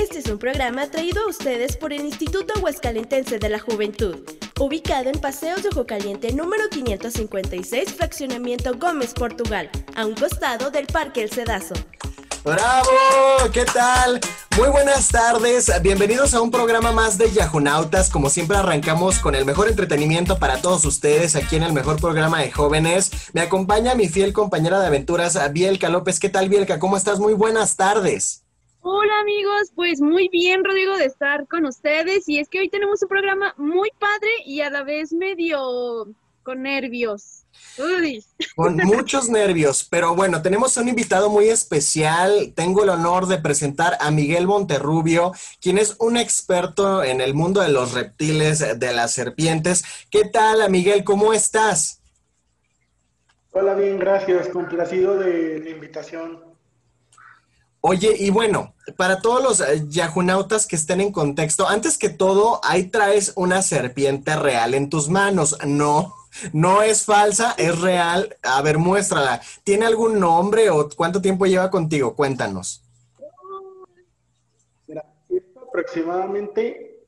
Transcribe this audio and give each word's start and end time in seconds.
Este 0.00 0.20
es 0.20 0.30
un 0.30 0.38
programa 0.38 0.86
traído 0.86 1.22
a 1.24 1.28
ustedes 1.28 1.76
por 1.76 1.92
el 1.92 2.06
Instituto 2.06 2.58
Huescalentense 2.60 3.38
de 3.38 3.50
la 3.50 3.58
Juventud, 3.58 4.16
ubicado 4.58 5.10
en 5.10 5.20
Paseos 5.20 5.62
de 5.62 5.68
Ojo 5.68 5.84
Caliente 5.84 6.32
número 6.32 6.70
556, 6.70 7.92
Fraccionamiento 7.92 8.78
Gómez, 8.78 9.12
Portugal, 9.12 9.68
a 9.94 10.06
un 10.06 10.14
costado 10.14 10.70
del 10.70 10.86
Parque 10.86 11.22
El 11.22 11.30
Cedazo. 11.30 11.74
¡Bravo! 12.42 12.88
¿Qué 13.52 13.66
tal? 13.66 14.20
Muy 14.56 14.70
buenas 14.70 15.08
tardes. 15.08 15.70
Bienvenidos 15.82 16.32
a 16.32 16.40
un 16.40 16.50
programa 16.50 16.92
más 16.92 17.18
de 17.18 17.30
Yahunautas. 17.30 18.08
Como 18.08 18.30
siempre 18.30 18.56
arrancamos 18.56 19.18
con 19.18 19.34
el 19.34 19.44
mejor 19.44 19.68
entretenimiento 19.68 20.38
para 20.38 20.62
todos 20.62 20.86
ustedes 20.86 21.36
aquí 21.36 21.56
en 21.56 21.62
el 21.62 21.74
mejor 21.74 22.00
programa 22.00 22.40
de 22.40 22.50
jóvenes. 22.50 23.10
Me 23.34 23.42
acompaña 23.42 23.94
mi 23.94 24.08
fiel 24.08 24.32
compañera 24.32 24.80
de 24.80 24.86
aventuras, 24.86 25.38
Bielka 25.52 25.90
López. 25.90 26.18
¿Qué 26.18 26.30
tal, 26.30 26.48
Bielka? 26.48 26.78
¿Cómo 26.78 26.96
estás? 26.96 27.18
Muy 27.18 27.34
buenas 27.34 27.76
tardes. 27.76 28.39
Hola 28.82 29.12
amigos, 29.20 29.72
pues 29.74 30.00
muy 30.00 30.28
bien 30.28 30.64
Rodrigo 30.64 30.96
de 30.96 31.04
estar 31.04 31.46
con 31.46 31.66
ustedes 31.66 32.26
y 32.28 32.38
es 32.38 32.48
que 32.48 32.60
hoy 32.60 32.70
tenemos 32.70 33.02
un 33.02 33.08
programa 33.10 33.54
muy 33.58 33.90
padre 33.98 34.30
y 34.46 34.62
a 34.62 34.70
la 34.70 34.84
vez 34.84 35.12
medio 35.12 36.06
con 36.42 36.62
nervios. 36.62 37.44
Con 38.56 38.76
muchos 38.84 39.28
nervios, 39.28 39.86
pero 39.90 40.14
bueno, 40.16 40.40
tenemos 40.40 40.78
un 40.78 40.88
invitado 40.88 41.28
muy 41.28 41.50
especial. 41.50 42.54
Tengo 42.56 42.82
el 42.84 42.88
honor 42.88 43.26
de 43.26 43.36
presentar 43.36 43.98
a 44.00 44.10
Miguel 44.10 44.46
Monterrubio, 44.46 45.32
quien 45.60 45.76
es 45.76 45.96
un 45.98 46.16
experto 46.16 47.04
en 47.04 47.20
el 47.20 47.34
mundo 47.34 47.60
de 47.60 47.68
los 47.68 47.92
reptiles, 47.92 48.78
de 48.78 48.92
las 48.94 49.12
serpientes. 49.12 49.84
¿Qué 50.10 50.24
tal, 50.24 50.70
Miguel? 50.70 51.04
¿Cómo 51.04 51.34
estás? 51.34 52.00
Hola, 53.52 53.74
bien, 53.74 53.98
gracias. 53.98 54.48
Complacido 54.48 55.18
de 55.18 55.60
la 55.60 55.68
invitación. 55.68 56.49
Oye, 57.82 58.14
y 58.18 58.28
bueno, 58.28 58.74
para 58.96 59.20
todos 59.22 59.42
los 59.42 59.60
eh, 59.60 59.84
yahunautas 59.88 60.66
que 60.66 60.76
estén 60.76 61.00
en 61.00 61.12
contexto, 61.12 61.66
antes 61.66 61.96
que 61.96 62.10
todo, 62.10 62.60
ahí 62.62 62.88
traes 62.88 63.32
una 63.36 63.62
serpiente 63.62 64.36
real 64.36 64.74
en 64.74 64.90
tus 64.90 65.08
manos, 65.08 65.56
¿no? 65.66 66.14
No 66.52 66.82
es 66.82 67.04
falsa, 67.04 67.54
es 67.58 67.80
real. 67.80 68.36
A 68.42 68.62
ver, 68.62 68.78
muéstrala. 68.78 69.40
¿Tiene 69.64 69.86
algún 69.86 70.20
nombre 70.20 70.70
o 70.70 70.88
cuánto 70.90 71.20
tiempo 71.20 71.46
lleva 71.46 71.70
contigo? 71.70 72.14
Cuéntanos. 72.14 72.82
Mira, 74.86 75.04
aproximadamente 75.56 77.06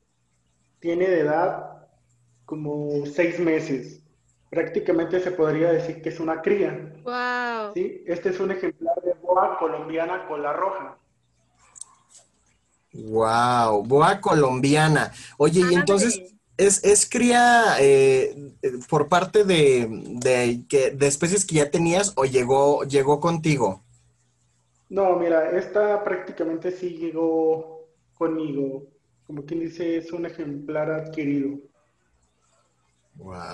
tiene 0.79 1.07
de 1.07 1.19
edad 1.21 1.87
como 2.45 3.05
seis 3.05 3.39
meses. 3.39 4.02
Prácticamente 4.53 5.19
se 5.19 5.31
podría 5.31 5.71
decir 5.71 6.01
que 6.01 6.09
es 6.09 6.19
una 6.19 6.41
cría. 6.41 6.93
Wow. 7.03 7.73
¿Sí? 7.73 8.03
Este 8.05 8.29
es 8.29 8.39
un 8.39 8.51
ejemplar 8.51 8.95
de 9.03 9.13
boa 9.21 9.57
colombiana 9.57 10.27
cola 10.27 10.53
roja. 10.53 10.97
Wow, 12.93 13.83
boa 13.83 14.21
colombiana. 14.21 15.11
Oye, 15.37 15.61
y 15.71 15.73
entonces, 15.73 16.21
¿Es, 16.55 16.83
es 16.83 17.09
cría 17.09 17.77
eh, 17.79 18.53
por 18.87 19.09
parte 19.09 19.43
de, 19.43 19.87
de, 19.89 20.63
de, 20.93 21.07
especies 21.07 21.45
que 21.45 21.55
ya 21.55 21.71
tenías 21.71 22.13
o 22.15 22.25
llegó, 22.25 22.83
llegó 22.83 23.19
contigo? 23.19 23.81
No, 24.89 25.15
mira, 25.15 25.49
esta 25.57 26.03
prácticamente 26.03 26.69
sí 26.71 26.89
llegó 26.91 27.87
conmigo. 28.13 28.83
Como 29.25 29.43
quien 29.45 29.61
dice, 29.61 29.97
es 29.97 30.13
un 30.13 30.27
ejemplar 30.27 30.91
adquirido. 30.91 31.57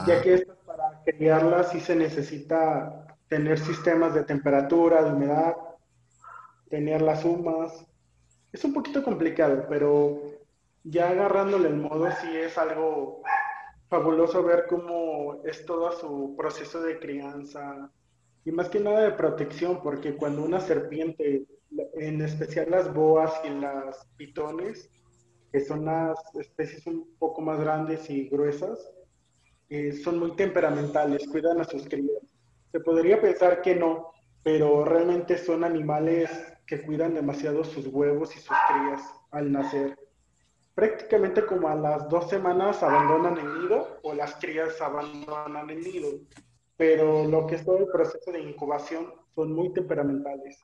Ya 0.08 0.22
que 0.22 0.36
esta, 0.36 0.56
para 0.66 1.04
criarla 1.04 1.64
sí 1.64 1.80
se 1.80 1.96
necesita 1.96 3.18
tener 3.28 3.60
sistemas 3.60 4.14
de 4.14 4.24
temperatura, 4.24 5.04
de 5.04 5.12
humedad, 5.12 5.56
tener 6.70 7.02
las 7.02 7.24
humas. 7.26 7.86
Es 8.52 8.64
un 8.64 8.74
poquito 8.74 9.04
complicado, 9.04 9.66
pero 9.70 10.22
ya 10.84 11.10
agarrándole 11.10 11.70
el 11.70 11.78
modo, 11.78 12.10
sí 12.22 12.36
es 12.36 12.58
algo 12.58 13.22
fabuloso 13.90 14.44
ver 14.44 14.66
cómo 14.68 15.42
es 15.44 15.66
todo 15.66 15.92
su 15.92 16.36
proceso 16.38 16.82
de 16.82 17.00
crianza 17.00 17.92
y 18.46 18.52
más 18.52 18.70
que 18.70 18.80
nada 18.80 19.02
de 19.02 19.12
protección, 19.12 19.82
porque 19.82 20.16
cuando 20.16 20.44
una 20.44 20.60
serpiente, 20.60 21.46
en 21.94 22.22
especial 22.22 22.72
las 22.72 22.94
boas 22.94 23.32
y 23.44 23.50
las 23.50 24.08
pitones, 24.16 24.90
que 25.52 25.60
son 25.60 25.86
las 25.86 26.18
especies 26.36 26.86
un 26.88 27.16
poco 27.18 27.42
más 27.42 27.60
grandes 27.60 28.10
y 28.10 28.30
gruesas, 28.30 28.92
eh, 29.70 29.94
son 29.94 30.20
muy 30.20 30.36
temperamentales, 30.36 31.28
cuidan 31.28 31.62
a 31.62 31.64
sus 31.64 31.88
crías. 31.88 32.24
Se 32.72 32.80
podría 32.80 33.22
pensar 33.22 33.62
que 33.62 33.76
no, 33.76 34.12
pero 34.44 34.86
realmente 34.86 35.38
son 35.38 35.64
animales 35.64 36.30
que 36.66 36.82
cuidan 36.82 37.16
demasiado 37.16 37.64
sus 37.64 37.88
huevos 37.88 38.36
y 38.36 38.40
sus 38.40 38.56
crías 38.68 39.02
al 39.32 39.52
nacer 39.52 39.98
prácticamente 40.80 41.46
como 41.46 41.68
a 41.68 41.76
las 41.76 42.08
dos 42.08 42.30
semanas 42.30 42.82
abandonan 42.82 43.38
el 43.38 43.64
nido 43.64 44.00
o 44.02 44.14
las 44.14 44.36
crías 44.36 44.80
abandonan 44.80 45.70
el 45.70 45.82
nido. 45.82 46.08
Pero 46.78 47.26
lo 47.26 47.46
que 47.46 47.56
es 47.56 47.66
todo 47.66 47.80
el 47.80 47.88
proceso 47.88 48.32
de 48.32 48.40
incubación 48.40 49.14
son 49.36 49.52
muy 49.52 49.74
temperamentales. 49.74 50.58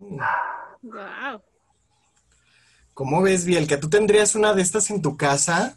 Wow. 0.00 1.42
¿Cómo 2.94 3.20
ves, 3.20 3.44
Biel? 3.44 3.68
¿Que 3.68 3.76
tú 3.76 3.90
tendrías 3.90 4.34
una 4.34 4.54
de 4.54 4.62
estas 4.62 4.88
en 4.88 5.02
tu 5.02 5.18
casa? 5.18 5.76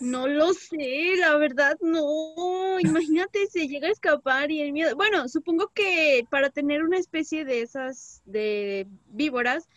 No 0.00 0.26
lo 0.26 0.52
sé, 0.52 1.14
la 1.18 1.36
verdad 1.36 1.76
no. 1.80 2.78
Imagínate, 2.80 3.46
se 3.46 3.68
llega 3.68 3.88
a 3.88 3.92
escapar 3.92 4.50
y 4.50 4.60
el 4.60 4.72
miedo. 4.72 4.96
Bueno, 4.96 5.28
supongo 5.28 5.70
que 5.74 6.26
para 6.30 6.50
tener 6.50 6.82
una 6.82 6.98
especie 6.98 7.44
de 7.44 7.62
esas 7.62 8.22
de 8.24 8.86
víboras, 9.06 9.68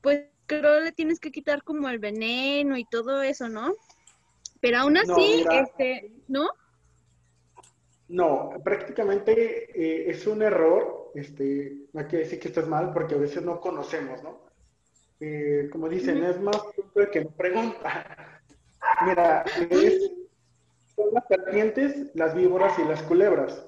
pues 0.00 0.24
creo 0.46 0.80
le 0.80 0.92
tienes 0.92 1.20
que 1.20 1.30
quitar 1.30 1.62
como 1.62 1.88
el 1.88 1.98
veneno 1.98 2.76
y 2.76 2.84
todo 2.84 3.22
eso, 3.22 3.48
¿no? 3.48 3.74
Pero 4.60 4.78
aún 4.78 4.96
así, 4.96 5.44
este, 5.50 6.12
¿no? 6.28 6.48
No, 8.08 8.50
prácticamente 8.64 9.70
eh, 9.74 10.10
es 10.10 10.26
un 10.26 10.42
error. 10.42 11.12
Este, 11.14 11.88
no 11.92 12.00
hay 12.00 12.06
que 12.06 12.18
decir 12.18 12.40
que 12.40 12.48
estás 12.48 12.66
mal 12.66 12.92
porque 12.92 13.14
a 13.14 13.18
veces 13.18 13.42
no 13.42 13.60
conocemos, 13.60 14.22
¿no? 14.22 14.40
Eh, 15.20 15.68
como 15.70 15.88
dicen, 15.88 16.22
es 16.24 16.40
más 16.40 16.56
que 17.12 17.24
no 17.24 17.30
pregunta. 17.30 18.33
Mira, 19.06 19.44
son 20.94 21.06
las 21.12 21.26
serpientes, 21.28 22.10
las 22.14 22.34
víboras 22.34 22.78
y 22.78 22.84
las 22.84 23.02
culebras. 23.02 23.66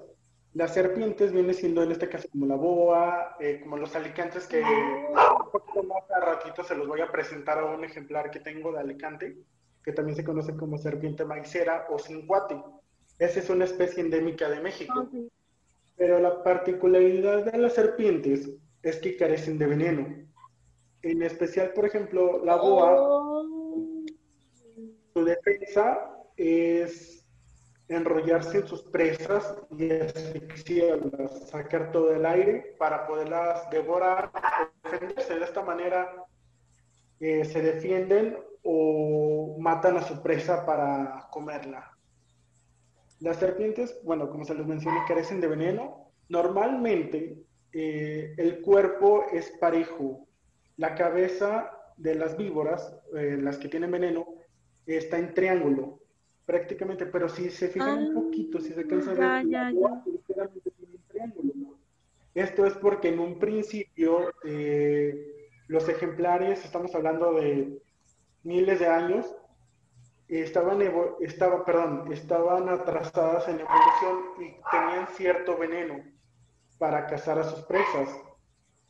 Las 0.55 0.73
serpientes 0.73 1.33
viene 1.33 1.53
siendo 1.53 1.83
en 1.83 1.93
este 1.93 2.09
caso 2.09 2.29
como 2.31 2.47
la 2.47 2.57
boa, 2.57 3.37
eh, 3.41 3.61
como 3.63 3.77
los 3.77 3.95
alicantes 3.95 4.47
que 4.47 4.63
un 4.63 5.51
poquito 5.51 5.83
más 5.83 6.11
a 6.11 6.21
ratito 6.21 6.65
se 6.65 6.75
los 6.75 6.89
voy 6.89 7.03
a 7.03 7.13
presentar 7.13 7.59
a 7.59 7.67
un 7.67 7.85
ejemplar 7.85 8.31
que 8.31 8.41
tengo 8.41 8.73
de 8.73 8.81
alicante, 8.81 9.37
que 9.85 9.93
también 9.93 10.17
se 10.17 10.25
conoce 10.25 10.57
como 10.57 10.79
serpiente 10.79 11.25
maicera 11.25 11.87
o 11.91 11.99
cincuate. 11.99 12.63
Esa 13.19 13.41
es 13.41 13.51
una 13.51 13.65
especie 13.65 14.03
endémica 14.03 14.49
de 14.49 14.61
México. 14.61 15.11
Pero 15.97 16.21
la 16.21 16.43
particularidad 16.43 17.45
de 17.45 17.59
las 17.59 17.75
serpientes 17.75 18.51
es 18.83 18.97
que 18.97 19.17
carecen 19.17 19.59
de 19.59 19.67
veneno. 19.67 20.07
En 21.03 21.23
especial, 21.23 21.73
por 21.75 21.85
ejemplo, 21.85 22.43
la 22.45 22.57
boa 22.57 22.95
oh. 22.99 23.56
Su 25.17 25.25
defensa 25.25 26.11
es 26.37 27.27
enrollarse 27.89 28.59
en 28.59 28.67
sus 28.67 28.83
presas 28.83 29.57
y 29.71 29.91
asfixiarlas, 29.91 31.49
sacar 31.49 31.91
todo 31.91 32.15
el 32.15 32.27
aire 32.27 32.77
para 32.79 33.07
poderlas 33.07 33.71
devorar 33.71 34.31
o 34.31 34.91
defenderse. 34.91 35.39
De 35.39 35.45
esta 35.47 35.63
manera 35.63 36.23
eh, 37.19 37.47
se 37.47 37.63
defienden 37.63 38.37
o 38.63 39.57
matan 39.59 39.97
a 39.97 40.03
su 40.03 40.23
presa 40.23 40.67
para 40.67 41.29
comerla. 41.31 41.97
Las 43.21 43.39
serpientes, 43.39 43.99
bueno, 44.05 44.29
como 44.29 44.45
se 44.45 44.55
les 44.55 44.67
mencioné, 44.67 44.99
carecen 45.09 45.41
de 45.41 45.49
veneno. 45.49 46.13
Normalmente 46.29 47.43
eh, 47.73 48.35
el 48.37 48.61
cuerpo 48.61 49.25
es 49.33 49.51
parejo. 49.53 50.29
La 50.77 50.95
cabeza 50.95 51.71
de 51.97 52.17
las 52.17 52.37
víboras, 52.37 52.95
eh, 53.17 53.39
las 53.41 53.57
que 53.57 53.71
tienen 53.71 53.91
veneno, 53.91 54.37
está 54.87 55.19
en 55.19 55.35
triángulo, 55.35 56.01
prácticamente, 56.45 57.07
pero 57.07 57.29
si 57.29 57.51
se 57.51 57.69
fijan 57.69 57.99
un 57.99 58.17
ah, 58.17 58.21
poquito, 58.21 58.61
si 58.61 58.73
se 58.73 58.81
alcanza 58.81 59.11
a 59.11 59.15
ver, 59.15 59.47
triángulo. 61.09 61.79
Esto 62.35 62.67
es 62.67 62.75
porque 62.75 63.09
en 63.09 63.19
un 63.19 63.39
principio 63.39 64.31
eh, 64.45 65.49
los 65.69 65.89
ejemplares, 65.89 66.65
estamos 66.65 66.95
hablando 66.95 67.35
de 67.35 67.83
miles 68.43 68.79
de 68.79 68.87
años, 68.87 69.35
estaban, 70.29 70.81
estaba, 71.21 71.65
perdón, 71.65 72.13
estaban 72.13 72.69
atrasadas 72.69 73.49
en 73.49 73.61
evolución 73.61 74.19
y 74.39 74.57
tenían 74.71 75.09
cierto 75.17 75.57
veneno 75.57 76.05
para 76.79 77.07
cazar 77.07 77.39
a 77.39 77.45
sus 77.45 77.61
presas. 77.65 78.09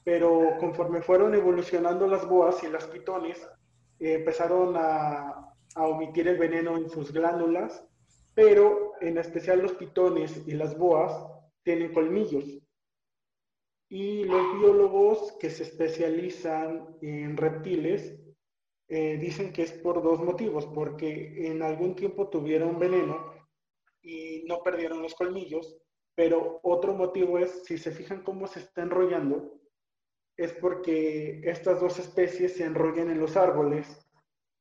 Pero 0.04 0.56
conforme 0.60 1.02
fueron 1.02 1.34
evolucionando 1.34 2.06
las 2.06 2.28
boas 2.28 2.62
y 2.62 2.68
las 2.68 2.86
pitones, 2.86 3.38
eh, 3.98 4.14
empezaron 4.14 4.74
a, 4.76 5.52
a 5.76 5.86
omitir 5.86 6.26
el 6.26 6.38
veneno 6.38 6.76
en 6.78 6.88
sus 6.88 7.12
glándulas, 7.12 7.86
pero 8.34 8.94
en 9.00 9.18
especial 9.18 9.60
los 9.60 9.74
pitones 9.74 10.42
y 10.46 10.52
las 10.52 10.76
boas 10.76 11.12
tienen 11.62 11.92
colmillos. 11.92 12.44
Y 13.88 14.24
los 14.24 14.58
biólogos 14.58 15.32
que 15.38 15.50
se 15.50 15.62
especializan 15.62 16.96
en 17.02 17.36
reptiles 17.36 18.18
eh, 18.88 19.18
dicen 19.18 19.52
que 19.52 19.62
es 19.62 19.72
por 19.72 20.02
dos 20.02 20.20
motivos, 20.20 20.66
porque 20.66 21.50
en 21.50 21.62
algún 21.62 21.94
tiempo 21.94 22.28
tuvieron 22.28 22.78
veneno 22.78 23.34
y 24.02 24.44
no 24.46 24.62
perdieron 24.62 25.02
los 25.02 25.14
colmillos, 25.14 25.76
pero 26.14 26.60
otro 26.62 26.94
motivo 26.94 27.38
es, 27.38 27.64
si 27.64 27.76
se 27.76 27.90
fijan 27.90 28.22
cómo 28.22 28.46
se 28.46 28.60
está 28.60 28.82
enrollando, 28.82 29.60
es 30.38 30.54
porque 30.54 31.42
estas 31.44 31.80
dos 31.80 31.98
especies 31.98 32.54
se 32.54 32.64
enrollan 32.64 33.10
en 33.10 33.20
los 33.20 33.36
árboles 33.36 34.05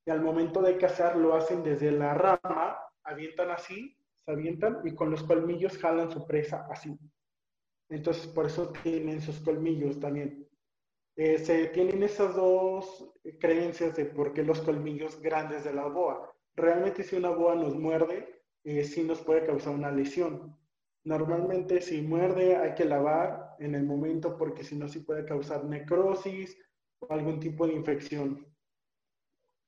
y 0.05 0.11
al 0.11 0.21
momento 0.21 0.61
de 0.61 0.77
cazar 0.77 1.17
lo 1.17 1.35
hacen 1.35 1.63
desde 1.63 1.91
la 1.91 2.13
rama, 2.13 2.77
avientan 3.03 3.49
así, 3.49 3.97
se 4.23 4.31
avientan 4.31 4.81
y 4.83 4.93
con 4.93 5.09
los 5.09 5.23
colmillos 5.23 5.77
jalan 5.77 6.11
su 6.11 6.25
presa 6.27 6.67
así. 6.69 6.97
Entonces 7.89 8.27
por 8.27 8.45
eso 8.45 8.71
tienen 8.83 9.21
sus 9.21 9.39
colmillos 9.39 9.99
también. 9.99 10.47
Eh, 11.15 11.39
se 11.39 11.67
tienen 11.67 12.03
esas 12.03 12.35
dos 12.35 13.13
creencias 13.39 13.95
de 13.95 14.05
por 14.05 14.33
qué 14.33 14.43
los 14.43 14.61
colmillos 14.61 15.19
grandes 15.21 15.63
de 15.63 15.73
la 15.73 15.87
boa. 15.87 16.31
Realmente 16.55 17.03
si 17.03 17.15
una 17.15 17.29
boa 17.29 17.55
nos 17.55 17.75
muerde, 17.75 18.43
eh, 18.63 18.83
sí 18.83 19.03
nos 19.03 19.21
puede 19.21 19.45
causar 19.45 19.73
una 19.73 19.91
lesión. 19.91 20.55
Normalmente 21.03 21.81
si 21.81 22.01
muerde 22.01 22.57
hay 22.57 22.75
que 22.75 22.85
lavar 22.85 23.55
en 23.59 23.75
el 23.75 23.85
momento 23.85 24.37
porque 24.37 24.63
si 24.63 24.75
no 24.75 24.87
sí 24.87 24.99
puede 24.99 25.25
causar 25.25 25.63
necrosis 25.65 26.57
o 26.99 27.11
algún 27.11 27.39
tipo 27.39 27.65
de 27.67 27.73
infección 27.73 28.54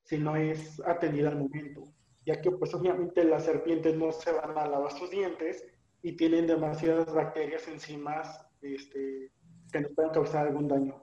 si 0.07 0.18
no 0.18 0.38
es 0.38 0.81
atendida 0.86 1.30
al 1.30 1.38
momento, 1.38 1.83
ya 2.25 2.42
que 2.42 2.50
pues 2.51 2.74
obviamente 2.74 3.25
las 3.25 3.44
serpientes 3.44 3.95
no 3.98 4.12
se 4.13 4.31
van 4.31 4.57
a 4.57 4.65
lavar 4.65 4.92
sus 4.98 5.09
dientes 5.09 5.65
y 6.01 6.13
tienen 6.13 6.48
demasiadas 6.48 7.13
bacterias 7.13 7.68
encima 7.68 8.24
este, 8.62 9.31
que 9.69 9.81
nos 9.81 9.92
pueden 9.92 10.12
causar 10.12 10.48
algún 10.48 10.69
daño. 10.69 10.95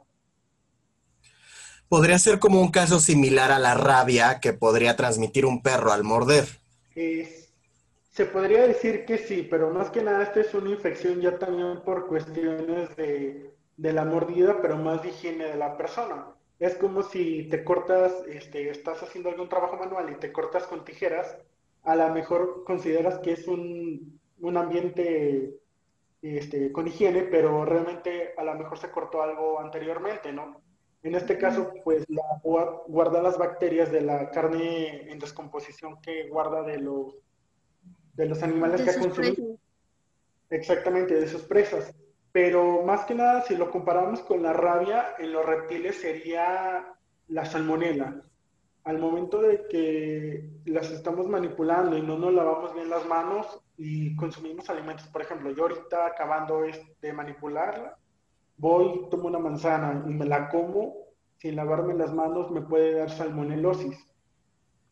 Podría 1.87 2.19
ser 2.19 2.39
como 2.39 2.63
un 2.63 2.71
caso 2.71 2.99
similar 2.99 3.53
a 3.53 3.59
la 3.59 3.75
rabia 3.75 4.41
que 4.41 4.55
podría 4.55 4.97
transmitir 4.97 5.45
un 5.45 5.63
perro 5.63 5.93
al 5.93 6.03
morder. 6.03 6.47
se 6.95 8.25
podría 8.25 8.67
decir 8.67 9.05
que 9.05 9.19
sí, 9.19 9.47
pero 9.49 9.71
más 9.71 9.91
que 9.91 10.03
nada 10.03 10.23
esta 10.23 10.41
es 10.41 10.55
una 10.55 10.71
infección 10.71 11.21
ya 11.21 11.39
también 11.39 11.83
por 11.85 12.07
cuestiones 12.07 12.97
de, 12.97 13.55
de 13.77 13.93
la 13.93 14.07
mordida, 14.07 14.63
pero 14.63 14.79
más 14.79 15.03
de 15.03 15.11
higiene 15.11 15.45
de 15.45 15.57
la 15.57 15.77
persona 15.77 16.34
es 16.67 16.77
como 16.77 17.03
si 17.03 17.49
te 17.51 17.63
cortas, 17.63 18.25
este, 18.27 18.71
estás 18.71 19.03
haciendo 19.03 19.29
algún 19.29 19.51
trabajo 19.51 19.77
manual 19.77 20.11
y 20.11 20.15
te 20.15 20.33
cortas 20.33 20.67
con 20.67 20.85
tijeras, 20.85 21.37
a 21.83 21.95
lo 21.95 22.09
mejor 22.09 22.65
consideras 22.65 23.19
que 23.19 23.33
es 23.33 23.47
un, 23.47 24.19
un 24.41 24.57
ambiente 24.57 25.59
este, 26.23 26.73
con 26.73 26.89
higiene, 26.89 27.25
pero 27.25 27.67
realmente 27.67 28.33
a 28.39 28.45
lo 28.45 28.55
mejor 28.55 28.79
se 28.79 28.91
cortó 28.91 29.21
algo 29.21 29.61
anteriormente, 29.61 30.33
¿no? 30.33 30.63
En 31.03 31.15
este 31.15 31.37
caso, 31.37 31.71
pues 31.85 32.07
la 32.09 32.23
guarda 32.43 33.21
las 33.21 33.37
bacterias 33.37 33.93
de 33.93 34.01
la 34.01 34.31
carne 34.31 35.13
en 35.13 35.19
descomposición 35.19 36.01
que 36.01 36.29
guarda 36.29 36.63
de 36.63 36.79
los, 36.79 37.15
de 38.15 38.25
los 38.25 38.43
animales 38.43 38.81
que 38.81 38.89
ha 38.91 38.99
consumido. 38.99 39.59
Exactamente, 40.49 41.15
de 41.15 41.29
sus 41.29 41.43
presas. 41.43 41.93
Pero 42.35 42.83
más 42.83 43.05
que 43.05 43.15
nada, 43.15 43.43
si 43.43 43.57
lo 43.57 43.71
comparamos 43.71 44.19
con 44.23 44.43
la 44.43 44.53
rabia, 44.53 45.15
en 45.21 45.33
los 45.33 45.47
reptiles 45.47 46.01
sería 46.01 46.85
la 47.29 47.45
salmonela. 47.45 48.23
Al 48.83 48.99
momento 48.99 49.41
de 49.41 49.69
que 49.69 50.51
las 50.65 50.91
estamos 50.91 51.29
manipulando 51.29 51.97
y 51.97 52.03
no 52.03 52.19
nos 52.19 52.35
lavamos 52.35 52.75
bien 52.75 52.91
las 52.91 53.07
manos 53.07 53.61
y 53.77 54.17
consumimos 54.17 54.69
alimentos, 54.69 55.07
por 55.07 55.23
ejemplo, 55.23 55.53
yo 55.53 55.63
ahorita 55.63 56.07
acabando 56.07 56.63
de 57.01 57.13
manipularla, 57.13 57.97
voy, 58.57 59.07
tomo 59.13 59.29
una 59.29 59.39
manzana 59.39 60.03
y 60.05 60.13
me 60.13 60.25
la 60.25 60.49
como, 60.49 60.97
sin 61.37 61.55
lavarme 61.55 61.95
las 61.95 62.13
manos 62.13 62.51
me 62.51 62.63
puede 62.63 62.95
dar 62.95 63.11
salmonelosis, 63.11 63.97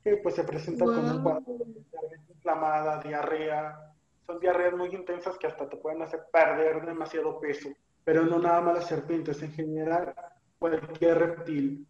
que 0.04 0.16
pues 0.18 0.36
se 0.36 0.44
presenta 0.44 0.84
como 0.84 1.00
un 1.00 1.22
cuadro 1.24 1.58
de 1.58 2.32
inflamada, 2.32 3.02
diarrea, 3.02 3.91
son 4.26 4.40
diarreas 4.40 4.74
muy 4.74 4.94
intensas 4.94 5.36
que 5.38 5.46
hasta 5.46 5.69
te 5.69 5.76
pueden 5.76 6.02
hacer 6.02 6.20
perder 6.32 6.84
demasiado 6.86 7.40
peso, 7.40 7.70
pero 8.04 8.24
no 8.24 8.38
nada 8.38 8.60
más 8.60 8.74
las 8.74 8.86
serpientes, 8.86 9.42
en 9.42 9.52
general 9.52 10.14
cualquier 10.58 11.19
reptil. 11.19 11.86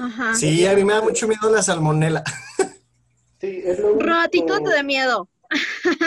Ajá. 0.00 0.34
Sí, 0.34 0.66
a 0.66 0.74
mí 0.74 0.84
me 0.84 0.92
da 0.92 1.02
mucho 1.02 1.28
miedo 1.28 1.50
la 1.50 1.62
salmonela. 1.62 2.22
Sí, 3.40 3.62
es 3.64 3.78
lo 3.78 3.92
único... 3.92 4.04
Ratito 4.04 4.60
te 4.60 4.70
da 4.70 4.82
miedo. 4.82 5.28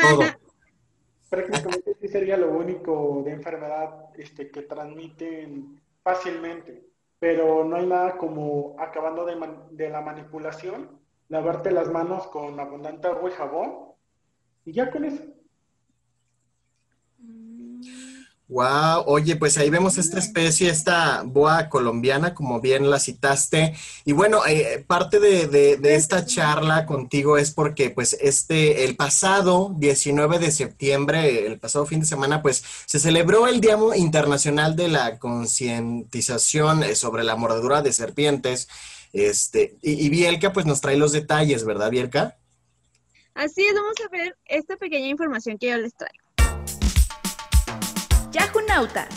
Todo. 0.01 0.19
Prácticamente 1.29 1.95
sí 2.01 2.09
sería 2.09 2.35
lo 2.35 2.51
único 2.51 3.21
de 3.23 3.31
enfermedad 3.31 4.09
este, 4.15 4.51
que 4.51 4.63
transmiten 4.63 5.81
fácilmente, 6.03 6.83
pero 7.19 7.63
no 7.63 7.77
hay 7.77 7.85
nada 7.85 8.17
como 8.17 8.75
acabando 8.77 9.23
de, 9.23 9.37
de 9.71 9.89
la 9.89 10.01
manipulación, 10.01 10.99
lavarte 11.29 11.71
las 11.71 11.89
manos 11.89 12.27
con 12.27 12.59
abundante 12.59 13.07
agua 13.07 13.29
y 13.29 13.33
jabón 13.33 13.90
y 14.65 14.73
ya 14.73 14.89
con 14.91 15.05
eso. 15.05 15.23
Wow, 18.51 19.05
oye, 19.05 19.37
pues 19.37 19.57
ahí 19.57 19.69
vemos 19.69 19.97
esta 19.97 20.19
especie, 20.19 20.69
esta 20.69 21.23
boa 21.23 21.69
colombiana, 21.69 22.33
como 22.33 22.59
bien 22.59 22.89
la 22.89 22.99
citaste. 22.99 23.73
Y 24.03 24.11
bueno, 24.11 24.45
eh, 24.45 24.83
parte 24.85 25.21
de, 25.21 25.79
esta 25.95 26.25
charla 26.25 26.85
contigo 26.85 27.37
es 27.37 27.51
porque, 27.51 27.91
pues, 27.91 28.17
este, 28.19 28.83
el 28.83 28.97
pasado 28.97 29.73
19 29.77 30.37
de 30.39 30.51
septiembre, 30.51 31.47
el 31.47 31.59
pasado 31.59 31.85
fin 31.85 32.01
de 32.01 32.05
semana, 32.05 32.41
pues, 32.41 32.61
se 32.85 32.99
celebró 32.99 33.47
el 33.47 33.61
Día 33.61 33.77
Internacional 33.95 34.75
de 34.75 34.89
la 34.89 35.17
Concientización 35.17 36.83
eh, 36.83 36.95
sobre 36.95 37.23
la 37.23 37.37
Mordedura 37.37 37.81
de 37.81 37.93
Serpientes. 37.93 38.67
Este, 39.13 39.77
y, 39.81 39.93
y 39.93 40.09
Bielka, 40.09 40.51
pues, 40.51 40.65
nos 40.65 40.81
trae 40.81 40.97
los 40.97 41.13
detalles, 41.13 41.63
¿verdad, 41.63 41.89
Bielka? 41.89 42.40
Así 43.41 43.63
es, 43.63 43.73
vamos 43.73 43.95
a 44.05 44.09
ver 44.15 44.37
esta 44.45 44.77
pequeña 44.77 45.07
información 45.07 45.57
que 45.57 45.69
yo 45.69 45.77
les 45.77 45.95
traigo. 45.95 46.23
Yahunauta. 48.31 49.09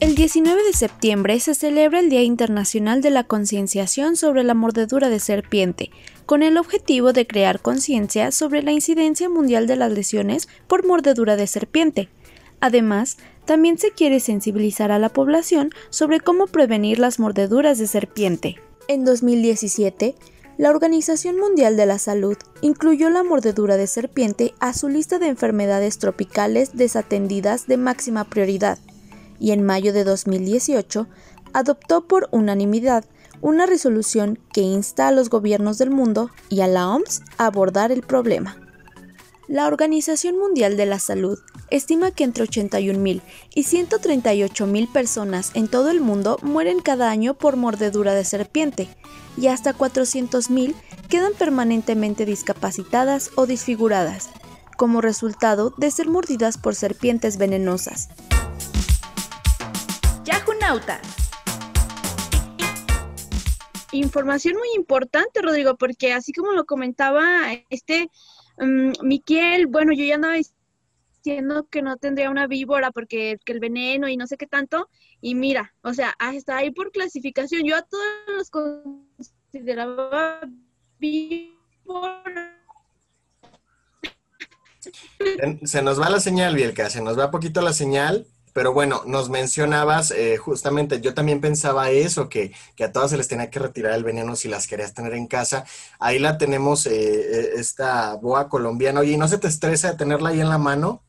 El 0.00 0.14
19 0.14 0.64
de 0.64 0.74
septiembre 0.74 1.40
se 1.40 1.54
celebra 1.54 2.00
el 2.00 2.10
Día 2.10 2.20
Internacional 2.20 3.00
de 3.00 3.08
la 3.08 3.24
Concienciación 3.24 4.16
sobre 4.16 4.44
la 4.44 4.52
Mordedura 4.52 5.08
de 5.08 5.18
Serpiente, 5.18 5.92
con 6.26 6.42
el 6.42 6.58
objetivo 6.58 7.14
de 7.14 7.26
crear 7.26 7.62
conciencia 7.62 8.32
sobre 8.32 8.62
la 8.62 8.72
incidencia 8.72 9.30
mundial 9.30 9.66
de 9.66 9.76
las 9.76 9.90
lesiones 9.90 10.46
por 10.68 10.86
mordedura 10.86 11.36
de 11.36 11.46
serpiente. 11.46 12.10
Además, 12.60 13.16
también 13.46 13.78
se 13.78 13.92
quiere 13.92 14.20
sensibilizar 14.20 14.92
a 14.92 14.98
la 14.98 15.08
población 15.08 15.70
sobre 15.88 16.20
cómo 16.20 16.48
prevenir 16.48 16.98
las 16.98 17.18
mordeduras 17.18 17.78
de 17.78 17.86
serpiente. 17.86 18.56
En 18.88 19.06
2017, 19.06 20.14
la 20.56 20.70
Organización 20.70 21.36
Mundial 21.36 21.76
de 21.76 21.86
la 21.86 21.98
Salud 21.98 22.36
incluyó 22.60 23.10
la 23.10 23.24
mordedura 23.24 23.76
de 23.76 23.88
serpiente 23.88 24.54
a 24.60 24.72
su 24.72 24.88
lista 24.88 25.18
de 25.18 25.26
enfermedades 25.26 25.98
tropicales 25.98 26.76
desatendidas 26.76 27.66
de 27.66 27.76
máxima 27.76 28.24
prioridad 28.24 28.78
y 29.40 29.50
en 29.50 29.64
mayo 29.64 29.92
de 29.92 30.04
2018 30.04 31.08
adoptó 31.52 32.06
por 32.06 32.28
unanimidad 32.30 33.04
una 33.40 33.66
resolución 33.66 34.38
que 34.52 34.60
insta 34.60 35.08
a 35.08 35.12
los 35.12 35.28
gobiernos 35.28 35.76
del 35.78 35.90
mundo 35.90 36.30
y 36.48 36.60
a 36.60 36.68
la 36.68 36.88
OMS 36.88 37.22
a 37.36 37.46
abordar 37.46 37.90
el 37.90 38.02
problema. 38.02 38.56
La 39.48 39.66
Organización 39.66 40.38
Mundial 40.38 40.76
de 40.76 40.86
la 40.86 40.98
Salud 41.00 41.38
estima 41.70 42.10
que 42.10 42.24
entre 42.24 42.44
81.000 42.44 43.22
y 43.54 43.64
138.000 43.64 44.92
personas 44.92 45.50
en 45.54 45.68
todo 45.68 45.90
el 45.90 46.00
mundo 46.00 46.38
mueren 46.42 46.80
cada 46.80 47.10
año 47.10 47.34
por 47.34 47.56
mordedura 47.56 48.14
de 48.14 48.24
serpiente 48.24 48.88
y 49.36 49.48
hasta 49.48 49.74
400.000 49.74 50.74
quedan 51.08 51.32
permanentemente 51.34 52.24
discapacitadas 52.24 53.30
o 53.36 53.46
disfiguradas, 53.46 54.30
como 54.76 55.00
resultado 55.00 55.74
de 55.76 55.90
ser 55.90 56.08
mordidas 56.08 56.58
por 56.58 56.74
serpientes 56.74 57.38
venenosas. 57.38 58.08
Yahunauta. 60.24 61.00
Información 63.92 64.56
muy 64.56 64.68
importante, 64.74 65.40
Rodrigo, 65.40 65.76
porque 65.76 66.12
así 66.12 66.32
como 66.32 66.52
lo 66.52 66.64
comentaba 66.64 67.22
este 67.70 68.10
um, 68.58 68.92
Miquel, 69.02 69.68
bueno, 69.68 69.92
yo 69.92 70.04
ya 70.04 70.16
andaba 70.16 70.34
diciendo 71.24 71.66
que 71.70 71.80
no 71.80 71.96
tendría 71.96 72.30
una 72.30 72.46
víbora 72.46 72.90
porque 72.90 73.38
el 73.46 73.60
veneno 73.60 74.08
y 74.08 74.16
no 74.16 74.26
sé 74.26 74.36
qué 74.36 74.46
tanto, 74.46 74.90
y 75.22 75.34
mira, 75.34 75.74
o 75.82 75.94
sea, 75.94 76.14
está 76.34 76.58
ahí 76.58 76.70
por 76.70 76.92
clasificación. 76.92 77.62
Yo 77.64 77.76
a 77.76 77.82
todos 77.82 78.04
los 78.36 78.50
consideraba 78.50 80.40
víbora. 80.98 82.60
Se 85.64 85.80
nos 85.80 85.98
va 85.98 86.10
la 86.10 86.20
señal, 86.20 86.54
Bielka, 86.56 86.90
se 86.90 87.00
nos 87.00 87.18
va 87.18 87.30
poquito 87.30 87.62
la 87.62 87.72
señal, 87.72 88.26
pero 88.52 88.74
bueno, 88.74 89.02
nos 89.06 89.30
mencionabas 89.30 90.10
eh, 90.10 90.36
justamente, 90.36 91.00
yo 91.00 91.14
también 91.14 91.40
pensaba 91.40 91.90
eso, 91.90 92.28
que, 92.28 92.52
a 92.84 92.92
todas 92.92 93.12
se 93.12 93.16
les 93.16 93.28
tenía 93.28 93.48
que 93.48 93.60
retirar 93.60 93.94
el 93.94 94.04
veneno 94.04 94.36
si 94.36 94.48
las 94.48 94.66
querías 94.66 94.92
tener 94.92 95.14
en 95.14 95.26
casa. 95.26 95.64
Ahí 95.98 96.18
la 96.18 96.36
tenemos, 96.36 96.84
eh, 96.84 96.92
eh, 96.92 97.50
esta 97.56 98.14
boa 98.16 98.50
colombiana. 98.50 99.00
Oye, 99.00 99.16
¿no 99.16 99.26
se 99.26 99.38
te 99.38 99.48
estresa 99.48 99.96
tenerla 99.96 100.28
ahí 100.28 100.40
en 100.42 100.50
la 100.50 100.58
mano? 100.58 101.00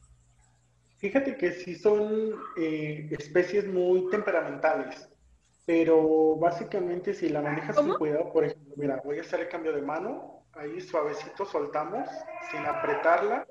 Fíjate 1.06 1.38
que 1.38 1.52
sí 1.52 1.76
son 1.76 2.34
eh, 2.58 3.08
especies 3.12 3.68
muy 3.68 4.10
temperamentales, 4.10 5.08
pero 5.64 6.36
básicamente 6.36 7.14
si 7.14 7.30
la 7.30 7.44
manejas 7.44 7.76
con 7.76 7.94
cuidado, 8.00 8.34
por 8.34 8.44
ejemplo, 8.44 8.74
mira, 8.76 9.04
voy 9.06 9.20
a 9.20 9.22
hacer 9.22 9.42
el 9.42 9.48
cambio 9.48 9.72
de 9.72 9.84
mano, 9.84 10.48
ahí 10.54 10.82
suavecito 10.82 11.46
soltamos, 11.46 12.10
sin 12.50 12.66
apretarla, 12.66 13.46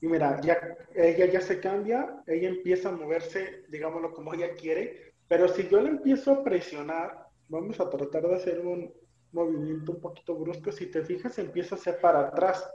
y 0.00 0.06
mira, 0.06 0.40
ya, 0.40 0.56
ella 0.94 1.26
ya 1.26 1.40
se 1.40 1.58
cambia, 1.58 2.22
ella 2.28 2.48
empieza 2.48 2.90
a 2.90 2.92
moverse, 2.92 3.64
digámoslo 3.70 4.12
como 4.12 4.32
ella 4.34 4.54
quiere, 4.54 5.14
pero 5.26 5.48
si 5.48 5.66
yo 5.66 5.80
la 5.80 5.88
empiezo 5.88 6.30
a 6.30 6.44
presionar, 6.44 7.26
vamos 7.48 7.80
a 7.80 7.90
tratar 7.90 8.22
de 8.22 8.36
hacer 8.36 8.60
un 8.60 8.94
movimiento 9.32 9.90
un 9.90 10.00
poquito 10.00 10.36
brusco, 10.36 10.70
si 10.70 10.86
te 10.86 11.02
fijas 11.02 11.40
empieza 11.40 11.74
a 11.74 11.78
hacer 11.78 12.00
para 12.00 12.28
atrás, 12.28 12.70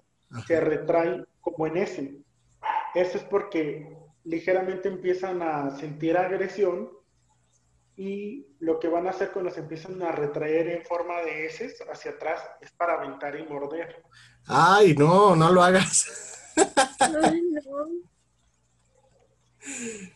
se 0.45 0.59
retrae 0.59 1.23
como 1.39 1.67
en 1.67 1.77
ese. 1.77 2.23
Eso 2.93 3.17
es 3.17 3.23
porque 3.23 3.97
ligeramente 4.23 4.87
empiezan 4.87 5.41
a 5.41 5.71
sentir 5.77 6.17
agresión 6.17 6.91
y 7.95 8.47
lo 8.59 8.79
que 8.79 8.87
van 8.87 9.07
a 9.07 9.11
hacer 9.11 9.31
cuando 9.31 9.51
se 9.51 9.59
empiezan 9.59 10.01
a 10.01 10.11
retraer 10.11 10.67
en 10.69 10.85
forma 10.85 11.21
de 11.21 11.45
heces 11.45 11.79
hacia 11.91 12.11
atrás 12.11 12.41
es 12.61 12.71
para 12.71 12.93
aventar 12.93 13.39
y 13.39 13.43
morder. 13.43 14.03
Ay, 14.47 14.95
no, 14.95 15.35
no 15.35 15.51
lo 15.51 15.61
hagas. 15.61 16.53
Ay, 16.99 17.41
no. 17.41 17.87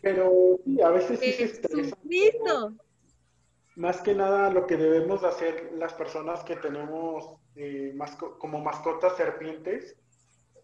Pero 0.01 0.59
sí, 0.65 0.81
a 0.81 0.89
veces 0.89 1.19
sí 1.19 1.33
se 1.33 1.43
estresa. 1.43 1.95
Más 3.75 4.01
que 4.01 4.15
nada 4.15 4.49
lo 4.49 4.65
que 4.65 4.75
debemos 4.75 5.23
hacer 5.23 5.71
las 5.75 5.93
personas 5.93 6.43
que 6.43 6.55
tenemos 6.55 7.37
eh, 7.55 7.95
como 8.39 8.59
mascotas 8.59 9.15
serpientes 9.15 9.95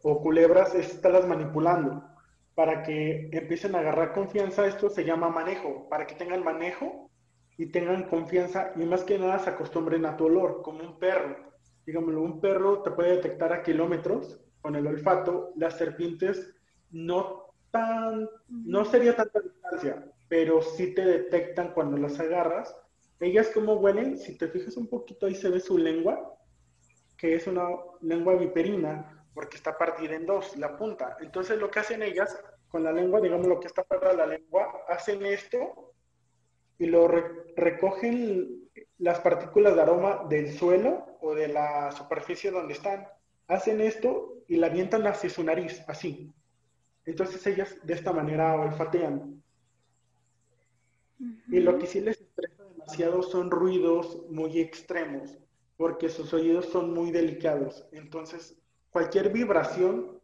o 0.03 0.21
culebras 0.21 0.75
es 0.75 0.93
estarlas 0.93 1.25
manipulando 1.25 2.03
para 2.55 2.83
que 2.83 3.29
empiecen 3.31 3.73
a 3.73 3.79
agarrar 3.79 4.13
confianza. 4.13 4.67
Esto 4.67 4.89
se 4.89 5.05
llama 5.05 5.29
manejo, 5.29 5.87
para 5.89 6.05
que 6.05 6.13
tengan 6.13 6.43
manejo 6.43 7.09
y 7.57 7.67
tengan 7.71 8.03
confianza 8.09 8.73
y 8.75 8.85
más 8.85 9.03
que 9.03 9.17
nada 9.17 9.39
se 9.39 9.49
acostumbren 9.49 10.05
a 10.05 10.17
tu 10.17 10.25
olor, 10.25 10.61
como 10.61 10.83
un 10.83 10.99
perro. 10.99 11.35
Digámoslo, 11.85 12.21
un 12.21 12.41
perro 12.41 12.83
te 12.83 12.91
puede 12.91 13.15
detectar 13.15 13.53
a 13.53 13.63
kilómetros 13.63 14.39
con 14.61 14.75
el 14.75 14.85
olfato. 14.85 15.53
Las 15.55 15.77
serpientes 15.77 16.53
no 16.91 17.53
tan, 17.71 18.29
no 18.49 18.85
sería 18.85 19.15
tanta 19.15 19.39
distancia, 19.39 20.05
pero 20.27 20.61
sí 20.61 20.93
te 20.93 21.05
detectan 21.05 21.73
cuando 21.73 21.97
las 21.97 22.19
agarras. 22.19 22.75
Ellas 23.21 23.49
como 23.53 23.75
huelen, 23.75 24.17
si 24.17 24.37
te 24.37 24.49
fijas 24.49 24.75
un 24.75 24.87
poquito 24.87 25.25
ahí 25.25 25.35
se 25.35 25.49
ve 25.49 25.61
su 25.61 25.77
lengua, 25.77 26.37
que 27.17 27.35
es 27.35 27.47
una 27.47 27.67
lengua 28.01 28.35
viperina, 28.35 29.22
porque 29.33 29.57
está 29.57 29.77
partida 29.77 30.15
en 30.15 30.25
dos, 30.25 30.55
la 30.57 30.77
punta. 30.77 31.17
Entonces 31.19 31.59
lo 31.59 31.69
que 31.71 31.79
hacen 31.79 32.03
ellas 32.03 32.37
con 32.67 32.83
la 32.83 32.91
lengua, 32.91 33.21
digamos 33.21 33.47
lo 33.47 33.59
que 33.59 33.67
está 33.67 33.85
de 33.89 34.17
la 34.17 34.25
lengua, 34.25 34.83
hacen 34.87 35.25
esto 35.25 35.93
y 36.77 36.87
lo 36.87 37.07
recogen 37.07 38.69
las 38.97 39.19
partículas 39.19 39.75
de 39.75 39.81
aroma 39.81 40.25
del 40.29 40.51
suelo 40.51 41.17
o 41.21 41.35
de 41.35 41.47
la 41.47 41.91
superficie 41.91 42.51
donde 42.51 42.73
están. 42.73 43.07
Hacen 43.47 43.81
esto 43.81 44.43
y 44.47 44.55
la 44.55 44.67
avientan 44.67 45.05
hacia 45.05 45.29
su 45.29 45.43
nariz, 45.43 45.83
así. 45.87 46.33
Entonces 47.05 47.45
ellas 47.47 47.77
de 47.83 47.93
esta 47.93 48.11
manera 48.11 48.55
olfatean. 48.55 49.43
Y 51.47 51.59
lo 51.59 51.77
que 51.77 51.85
sí 51.85 52.01
les 52.01 52.19
estresa 52.19 52.63
demasiado 52.63 53.21
son 53.23 53.51
ruidos 53.51 54.25
muy 54.29 54.59
extremos, 54.59 55.37
porque 55.77 56.09
sus 56.09 56.33
oídos 56.33 56.65
son 56.65 56.93
muy 56.93 57.11
delicados. 57.11 57.87
Entonces 57.91 58.57
cualquier 58.93 59.33
vibración 59.33 60.21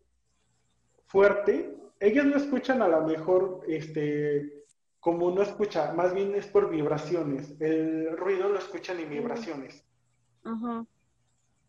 fuerte, 1.08 1.76
ellos 2.00 2.26
no 2.26 2.38
escuchan 2.38 2.82
a 2.82 2.88
lo 2.88 3.02
mejor 3.02 3.62
este, 3.68 4.64
como 5.00 5.26
uno 5.26 5.42
escucha, 5.42 5.92
más 5.94 6.14
bien 6.14 6.36
es 6.36 6.46
por 6.48 6.70
vibraciones. 6.70 7.60
El 7.60 8.16
ruido 8.16 8.48
lo 8.48 8.60
escuchan 8.60 9.00
en 9.00 9.10
vibraciones. 9.10 9.84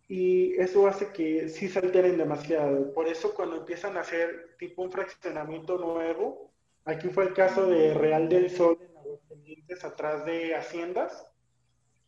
Y 0.08 0.54
eso 0.60 0.86
hace 0.86 1.12
que 1.12 1.48
sí 1.48 1.68
se 1.68 1.78
alteren 1.78 2.18
demasiado. 2.18 2.92
Por 2.92 3.08
eso 3.08 3.32
cuando 3.34 3.56
empiezan 3.56 3.96
a 3.96 4.00
hacer 4.00 4.56
tipo 4.58 4.82
un 4.82 4.92
fraccionamiento 4.92 5.78
nuevo, 5.78 6.52
aquí 6.84 7.08
fue 7.08 7.24
el 7.24 7.32
caso 7.32 7.66
de 7.66 7.94
Real 7.94 8.28
del 8.28 8.50
Sol 8.50 8.78
en 8.80 8.96
Aguascalientes, 8.96 9.84
atrás 9.84 10.24
de 10.26 10.54
Haciendas, 10.54 11.26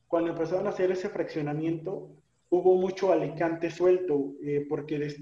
cuando 0.07 0.33
empezaron 0.33 0.67
a 0.67 0.71
hacer 0.71 0.93
ese 0.93 1.09
fraccionamiento, 1.09 2.11
hubo 2.53 2.75
mucho 2.75 3.13
alicante 3.13 3.71
suelto 3.71 4.35
eh, 4.45 4.67
porque 4.69 5.17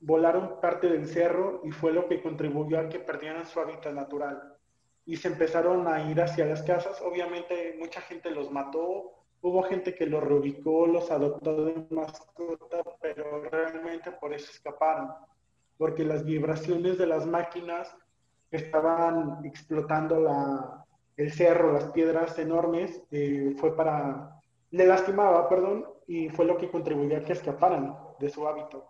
volaron 0.00 0.60
parte 0.62 0.88
del 0.88 1.06
cerro 1.06 1.60
y 1.62 1.72
fue 1.72 1.92
lo 1.92 2.08
que 2.08 2.22
contribuyó 2.22 2.80
a 2.80 2.88
que 2.88 2.98
perdieran 2.98 3.44
su 3.44 3.60
hábitat 3.60 3.92
natural. 3.92 4.54
Y 5.04 5.16
se 5.16 5.28
empezaron 5.28 5.86
a 5.86 6.10
ir 6.10 6.18
hacia 6.22 6.46
las 6.46 6.62
casas. 6.62 7.02
Obviamente 7.02 7.76
mucha 7.78 8.00
gente 8.00 8.30
los 8.30 8.50
mató, 8.50 9.12
hubo 9.42 9.62
gente 9.64 9.94
que 9.94 10.06
los 10.06 10.24
reubicó, 10.24 10.86
los 10.86 11.10
adoptó 11.10 11.66
de 11.66 11.84
mascota, 11.90 12.82
pero 13.02 13.42
realmente 13.42 14.12
por 14.12 14.32
eso 14.32 14.50
escaparon, 14.50 15.10
porque 15.76 16.02
las 16.02 16.24
vibraciones 16.24 16.96
de 16.96 17.06
las 17.06 17.26
máquinas 17.26 17.94
estaban 18.50 19.44
explotando 19.44 20.18
la, 20.18 20.86
el 21.18 21.30
cerro, 21.30 21.74
las 21.74 21.84
piedras 21.92 22.38
enormes, 22.38 23.02
eh, 23.10 23.54
fue 23.58 23.76
para 23.76 24.40
le 24.70 24.86
lastimaba, 24.86 25.48
perdón, 25.48 25.84
y 26.10 26.28
fue 26.28 26.44
lo 26.44 26.58
que 26.58 26.68
contribuyó 26.68 27.18
a 27.18 27.20
que 27.20 27.34
escaparan 27.34 27.96
de 28.18 28.28
su 28.28 28.44
hábito. 28.48 28.84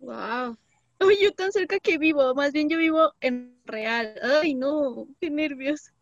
Wow. 0.00 0.56
Uy, 1.00 1.18
yo 1.22 1.34
tan 1.34 1.52
cerca 1.52 1.78
que 1.78 1.98
vivo, 1.98 2.34
más 2.34 2.50
bien 2.52 2.70
yo 2.70 2.78
vivo 2.78 3.12
en 3.20 3.60
real. 3.66 4.18
Ay, 4.40 4.54
no, 4.54 5.06
qué 5.20 5.28
nervios. 5.28 5.92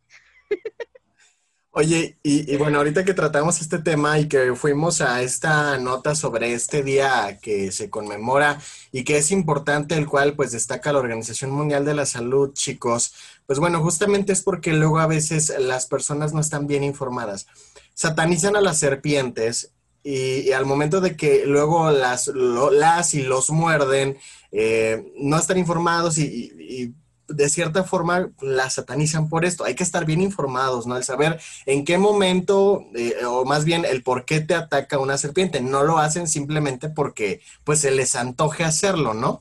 Oye, 1.73 2.19
y, 2.23 2.55
bueno, 2.57 2.79
ahorita 2.79 3.05
que 3.05 3.15
tratamos 3.15 3.61
este 3.61 3.81
tema 3.81 4.17
y 4.21 4.29
que 4.29 4.55
fuimos 4.55 5.01
a 5.01 5.23
esta 5.23 5.77
nota 5.79 6.15
sobre 6.15 6.53
este 6.53 6.85
día 6.85 7.41
que 7.43 7.73
se 7.73 7.91
conmemora 7.91 8.61
y 8.93 9.03
que 9.03 9.17
es 9.17 9.33
importante, 9.33 9.97
el 9.97 10.07
cual 10.07 10.37
pues 10.37 10.53
destaca 10.53 10.93
la 10.93 11.01
Organización 11.01 11.51
Mundial 11.51 11.85
de 11.85 11.95
la 11.95 12.07
Salud, 12.07 12.53
chicos, 12.53 13.13
pues 13.47 13.59
bueno, 13.59 13.83
justamente 13.83 14.33
es 14.33 14.43
porque 14.43 14.73
luego 14.73 15.01
a 15.01 15.09
veces 15.09 15.53
las 15.59 15.87
personas 15.87 16.33
no 16.33 16.41
están 16.41 16.69
bien 16.69 16.85
informadas 16.85 17.49
satanizan 17.95 18.57
a 18.57 18.61
las 18.61 18.79
serpientes 18.79 19.73
y, 20.03 20.53
al 20.53 20.67
momento 20.67 21.01
de 21.01 21.17
que 21.17 21.45
luego 21.47 21.91
las, 21.91 22.29
las 22.29 23.15
y 23.15 23.23
los 23.23 23.51
muerden, 23.51 24.19
eh, 24.51 25.13
no 25.17 25.39
están 25.39 25.59
informados 25.59 26.19
y, 26.19 26.95
de 27.29 27.49
cierta 27.49 27.85
forma 27.85 28.31
las 28.43 28.75
satanizan 28.75 29.29
por 29.29 29.45
esto. 29.47 29.65
Hay 29.65 29.75
que 29.75 29.85
estar 29.85 30.05
bien 30.05 30.21
informados, 30.21 30.87
¿no? 30.87 30.97
El 30.97 31.05
saber 31.05 31.41
en 31.65 31.85
qué 31.85 31.97
momento, 31.97 32.85
eh, 32.95 33.25
o 33.25 33.47
más 33.47 33.65
bien 33.65 33.87
el 33.87 34.03
por 34.03 34.27
qué 34.27 34.41
te 34.41 34.55
ataca 34.55 34.99
una 34.99 35.17
serpiente. 35.17 35.63
No 35.63 35.83
lo 35.83 35.99
hacen 35.99 36.29
simplemente 36.29 36.91
porque 36.91 37.41
pues 37.65 37.81
se 37.81 37.91
les 37.91 38.17
antoje 38.17 38.65
hacerlo, 38.65 39.15
¿no? 39.15 39.41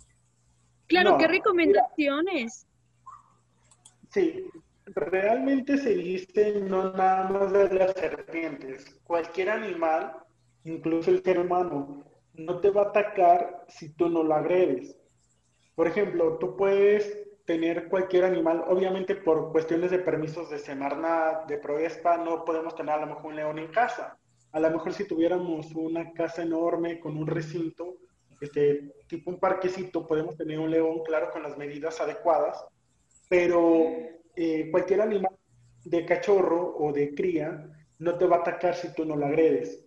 Claro, 0.87 1.17
¿qué 1.17 1.27
recomendaciones? 1.27 2.65
Sí, 4.13 4.45
realmente 4.87 5.77
se 5.77 5.95
dice 5.95 6.61
no 6.61 6.91
nada 6.93 7.29
más 7.29 7.51
de 7.51 7.73
las 7.73 7.93
serpientes. 7.93 8.85
Cualquier 9.03 9.49
animal, 9.49 10.13
incluso 10.63 11.11
el 11.11 11.23
ser 11.23 11.39
humano, 11.39 12.03
no 12.33 12.59
te 12.59 12.69
va 12.69 12.83
a 12.83 12.89
atacar 12.89 13.65
si 13.67 13.89
tú 13.93 14.09
no 14.09 14.23
lo 14.23 14.33
agredes. 14.33 14.95
Por 15.75 15.87
ejemplo, 15.87 16.37
tú 16.37 16.55
puedes 16.55 17.21
tener 17.45 17.89
cualquier 17.89 18.25
animal, 18.25 18.63
obviamente 18.67 19.15
por 19.15 19.51
cuestiones 19.51 19.91
de 19.91 19.99
permisos 19.99 20.49
de 20.49 20.59
Semarnat, 20.59 21.47
de 21.47 21.57
Proespa, 21.57 22.17
no 22.17 22.45
podemos 22.45 22.75
tener 22.75 22.95
a 22.95 23.01
lo 23.01 23.07
mejor 23.07 23.25
un 23.25 23.35
león 23.35 23.59
en 23.59 23.67
casa. 23.67 24.17
A 24.51 24.59
lo 24.59 24.69
mejor 24.69 24.93
si 24.93 25.07
tuviéramos 25.07 25.73
una 25.75 26.13
casa 26.13 26.43
enorme 26.43 26.99
con 26.99 27.17
un 27.17 27.27
recinto, 27.27 27.97
este, 28.39 28.93
tipo 29.07 29.31
un 29.31 29.39
parquecito, 29.39 30.07
podemos 30.07 30.35
tener 30.35 30.59
un 30.59 30.71
león, 30.71 31.01
claro, 31.05 31.29
con 31.31 31.43
las 31.43 31.57
medidas 31.57 31.99
adecuadas, 32.01 32.65
pero 33.29 33.83
eh, 34.35 34.69
cualquier 34.71 35.01
animal 35.01 35.35
de 35.85 36.05
cachorro 36.05 36.75
o 36.77 36.91
de 36.91 37.13
cría 37.13 37.69
no 37.99 38.17
te 38.17 38.25
va 38.25 38.37
a 38.37 38.39
atacar 38.39 38.75
si 38.75 38.93
tú 38.93 39.05
no 39.05 39.15
lo 39.15 39.25
agredes. 39.25 39.85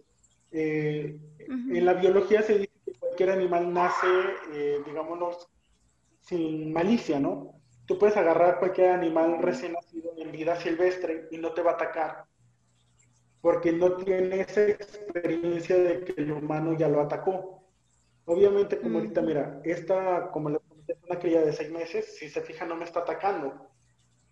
Eh, 0.57 1.19
en 1.49 1.85
la 1.85 1.95
biología 1.95 2.43
se 2.43 2.59
dice 2.59 2.73
que 2.85 2.93
cualquier 2.93 3.31
animal 3.31 3.73
nace, 3.73 4.07
eh, 4.53 4.79
digámonos, 4.87 5.49
sin 6.21 6.73
malicia, 6.73 7.19
¿no? 7.19 7.61
Tú 7.87 7.99
puedes 7.99 8.17
agarrar 8.17 8.59
cualquier 8.59 8.91
animal 8.91 9.39
recién 9.43 9.73
nacido 9.73 10.13
en 10.17 10.33
vida 10.33 10.57
silvestre 10.57 11.29
y 11.31 11.39
no 11.39 11.53
te 11.53 11.63
va 11.63 11.73
a 11.73 11.75
atacar, 11.75 12.25
porque 13.43 13.73
no 13.73 13.97
tiene 13.97 14.41
esa 14.41 14.63
experiencia 14.63 15.77
de 15.77 16.05
que 16.05 16.15
el 16.17 16.33
humano 16.33 16.73
ya 16.79 16.89
lo 16.89 17.01
atacó. 17.01 17.65
Obviamente, 18.25 18.81
como 18.81 18.99
ahorita, 18.99 19.21
mira, 19.21 19.61
esta, 19.65 20.31
como 20.31 20.49
le 20.49 20.61
comenté, 20.61 20.97
una 21.07 21.19
cría 21.19 21.43
de 21.43 21.53
seis 21.53 21.71
meses, 21.71 22.17
si 22.17 22.31
se 22.31 22.41
fija, 22.41 22.65
no 22.65 22.77
me 22.77 22.85
está 22.85 23.01
atacando 23.01 23.75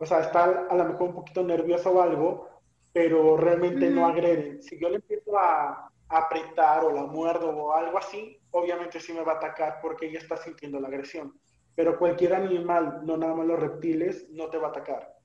o 0.02 0.04
sea, 0.04 0.18
está 0.18 0.66
a 0.68 0.74
lo 0.74 0.84
mejor 0.84 1.10
un 1.10 1.14
poquito 1.14 1.44
nerviosa 1.44 1.88
o 1.88 2.02
algo, 2.02 2.48
pero 2.92 3.36
realmente 3.36 3.88
no 3.88 4.04
agrede. 4.04 4.60
Si 4.60 4.76
yo 4.76 4.88
le 4.88 4.96
empiezo 4.96 5.38
a, 5.38 5.91
apretar 6.12 6.84
o 6.84 6.92
la 6.92 7.04
muerdo 7.04 7.50
o 7.50 7.72
algo 7.72 7.98
así, 7.98 8.38
obviamente 8.50 9.00
sí 9.00 9.12
me 9.12 9.24
va 9.24 9.32
a 9.32 9.36
atacar 9.36 9.78
porque 9.80 10.06
ella 10.06 10.18
está 10.18 10.36
sintiendo 10.36 10.78
la 10.80 10.88
agresión. 10.88 11.38
pero 11.74 11.98
cualquier 11.98 12.34
animal, 12.34 13.00
no 13.04 13.16
nada 13.16 13.34
más 13.34 13.46
los 13.46 13.58
reptiles, 13.58 14.28
no 14.30 14.50
te 14.50 14.58
va 14.58 14.66
a 14.66 14.70
atacar. 14.70 15.16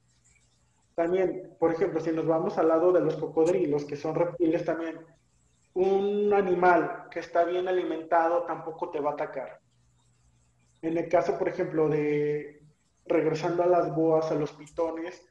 También, 0.96 1.56
por 1.60 1.74
ejemplo, 1.74 2.00
si 2.00 2.12
nos 2.12 2.26
vamos 2.26 2.58
al 2.58 2.70
lado 2.70 2.94
de 2.94 3.02
los 3.02 3.18
cocodrilos, 3.18 3.84
que 3.84 3.98
son 3.98 4.16
reptiles 4.16 4.64
también, 4.64 4.98
un 5.74 6.34
animal 6.34 7.08
que 7.12 7.20
está 7.20 7.44
bien 7.44 7.68
alimentado 7.68 8.46
tampoco 8.46 8.90
te 8.90 9.02
va 9.02 9.12
a 9.12 9.14
atacar. 9.14 9.60
En 10.82 10.98
el 10.98 11.10
caso, 11.10 11.38
por 11.38 11.50
ejemplo, 11.50 11.90
de 11.90 12.62
regresando 13.06 13.62
a 13.62 13.68
las 13.68 13.94
boas, 13.94 14.32
a 14.32 14.36
los 14.36 14.54
pitones, 14.54 15.22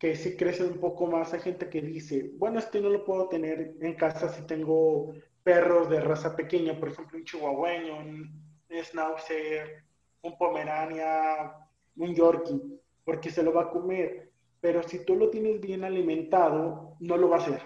que 0.00 0.16
sí 0.16 0.34
crecen 0.34 0.72
un 0.72 0.80
poco 0.80 1.06
más, 1.06 1.34
hay 1.34 1.40
gente 1.40 1.68
que 1.68 1.82
dice, 1.82 2.30
bueno, 2.38 2.58
este 2.58 2.80
no 2.80 2.88
lo 2.88 3.04
puedo 3.04 3.28
tener 3.28 3.76
en 3.82 3.94
casa 3.96 4.30
si 4.30 4.46
tengo 4.46 5.12
perros 5.42 5.90
de 5.90 6.00
raza 6.00 6.34
pequeña, 6.34 6.80
por 6.80 6.88
ejemplo, 6.88 7.18
un 7.18 7.24
chihuahueño, 7.24 7.98
un 7.98 8.42
schnauzer, 8.82 9.84
un 10.22 10.38
pomerania, 10.38 11.52
un 11.96 12.14
yorkie, 12.14 12.80
porque 13.04 13.28
se 13.28 13.42
lo 13.42 13.52
va 13.52 13.64
a 13.64 13.70
comer. 13.70 14.32
Pero 14.62 14.82
si 14.82 15.04
tú 15.04 15.16
lo 15.16 15.28
tienes 15.28 15.60
bien 15.60 15.84
alimentado, 15.84 16.96
no 17.00 17.18
lo 17.18 17.28
va 17.28 17.36
a 17.36 17.40
hacer. 17.40 17.60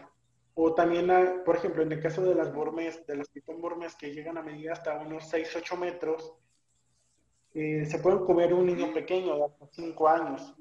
O 0.55 0.75
también, 0.75 1.09
por 1.45 1.55
ejemplo, 1.55 1.85
en 1.85 1.93
el 1.93 2.01
caso 2.01 2.23
de 2.23 2.35
las 2.35 2.53
bormes, 2.53 3.07
de 3.07 3.17
las 3.17 3.29
pitón 3.29 3.61
bormes 3.61 3.95
que 3.95 4.13
llegan 4.13 4.39
a 4.39 4.43
medir 4.43 4.73
hasta 4.73 4.99
unos 4.99 5.29
6, 5.29 5.55
8 5.55 5.77
metros, 5.77 6.35
eh, 7.55 7.85
se 7.87 7.99
pueden 8.01 8.25
comer 8.25 8.53
un 8.53 8.67
niño 8.67 8.93
pequeño 8.93 9.37
de 9.37 9.45
hasta 9.45 9.67
5 9.71 10.09
años. 10.09 10.57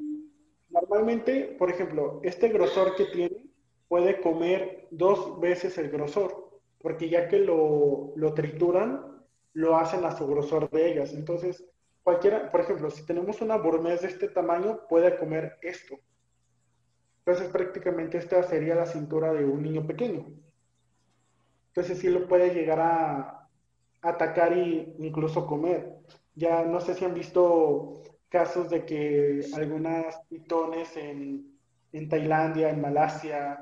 Normalmente, 0.74 1.56
por 1.60 1.70
ejemplo, 1.70 2.20
este 2.24 2.50
grosor 2.50 2.96
que 2.96 3.06
tiene 3.06 3.46
puede 3.88 4.20
comer 4.22 4.88
dos 4.90 5.40
veces 5.40 5.78
el 5.78 5.92
grosor, 5.92 6.60
porque 6.80 7.10
ya 7.10 7.28
que 7.28 7.38
lo, 7.38 8.12
lo 8.16 8.34
trituran, 8.34 9.24
lo 9.54 9.78
hacen 9.78 10.04
a 10.04 10.18
su 10.18 10.26
grosor 10.26 10.72
de 10.72 10.92
ellas. 10.92 11.14
Entonces, 11.14 11.64
cualquiera, 12.02 12.50
por 12.50 12.62
ejemplo, 12.62 12.90
si 12.90 13.06
tenemos 13.06 13.40
una 13.42 13.58
burmés 13.58 14.02
de 14.02 14.08
este 14.08 14.30
tamaño, 14.30 14.88
puede 14.90 15.16
comer 15.16 15.58
esto. 15.62 15.96
Entonces, 17.20 17.52
prácticamente 17.52 18.18
esta 18.18 18.42
sería 18.42 18.74
la 18.74 18.88
cintura 18.88 19.32
de 19.32 19.46
un 19.46 19.62
niño 19.62 19.86
pequeño. 19.86 20.26
Entonces, 21.68 22.00
sí 22.00 22.10
lo 22.10 22.28
puede 22.28 22.52
llegar 22.52 22.80
a 22.80 23.48
atacar 24.02 24.54
e 24.54 24.96
incluso 24.98 25.46
comer. 25.46 25.98
Ya 26.34 26.64
no 26.64 26.82
sé 26.82 26.96
si 26.96 27.06
han 27.06 27.14
visto 27.14 28.02
casos 28.34 28.68
de 28.72 28.84
que 28.84 29.46
algunas 29.54 30.20
pitones 30.28 30.98
en, 30.98 31.56
en 31.92 32.10
Tailandia, 32.10 32.72
en 32.72 32.82
Malasia, 32.82 33.60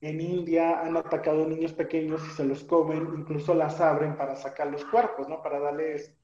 en 0.00 0.18
India 0.18 0.80
han 0.80 0.96
atacado 0.96 1.46
niños 1.46 1.74
pequeños 1.74 2.22
y 2.26 2.30
se 2.30 2.46
los 2.46 2.64
comen, 2.64 3.06
incluso 3.18 3.52
las 3.52 3.82
abren 3.82 4.16
para 4.16 4.34
sacar 4.34 4.68
los 4.68 4.82
cuerpos, 4.86 5.28
¿no? 5.28 5.42
Para 5.42 5.60
darles 5.60 6.16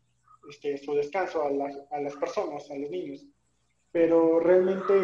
este, 0.48 0.78
su 0.78 0.94
descanso 0.94 1.42
a, 1.42 1.48
a 1.94 2.00
las 2.00 2.16
personas, 2.16 2.70
a 2.70 2.78
los 2.78 2.88
niños. 2.88 3.26
Pero 3.92 4.40
realmente 4.40 4.94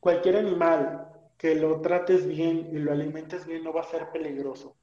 cualquier 0.00 0.36
animal 0.36 1.06
que 1.36 1.54
lo 1.54 1.82
trates 1.82 2.26
bien 2.26 2.70
y 2.72 2.78
lo 2.78 2.92
alimentes 2.92 3.44
bien 3.44 3.62
no 3.62 3.74
va 3.74 3.82
a 3.82 3.90
ser 3.90 4.10
peligroso. 4.10 4.74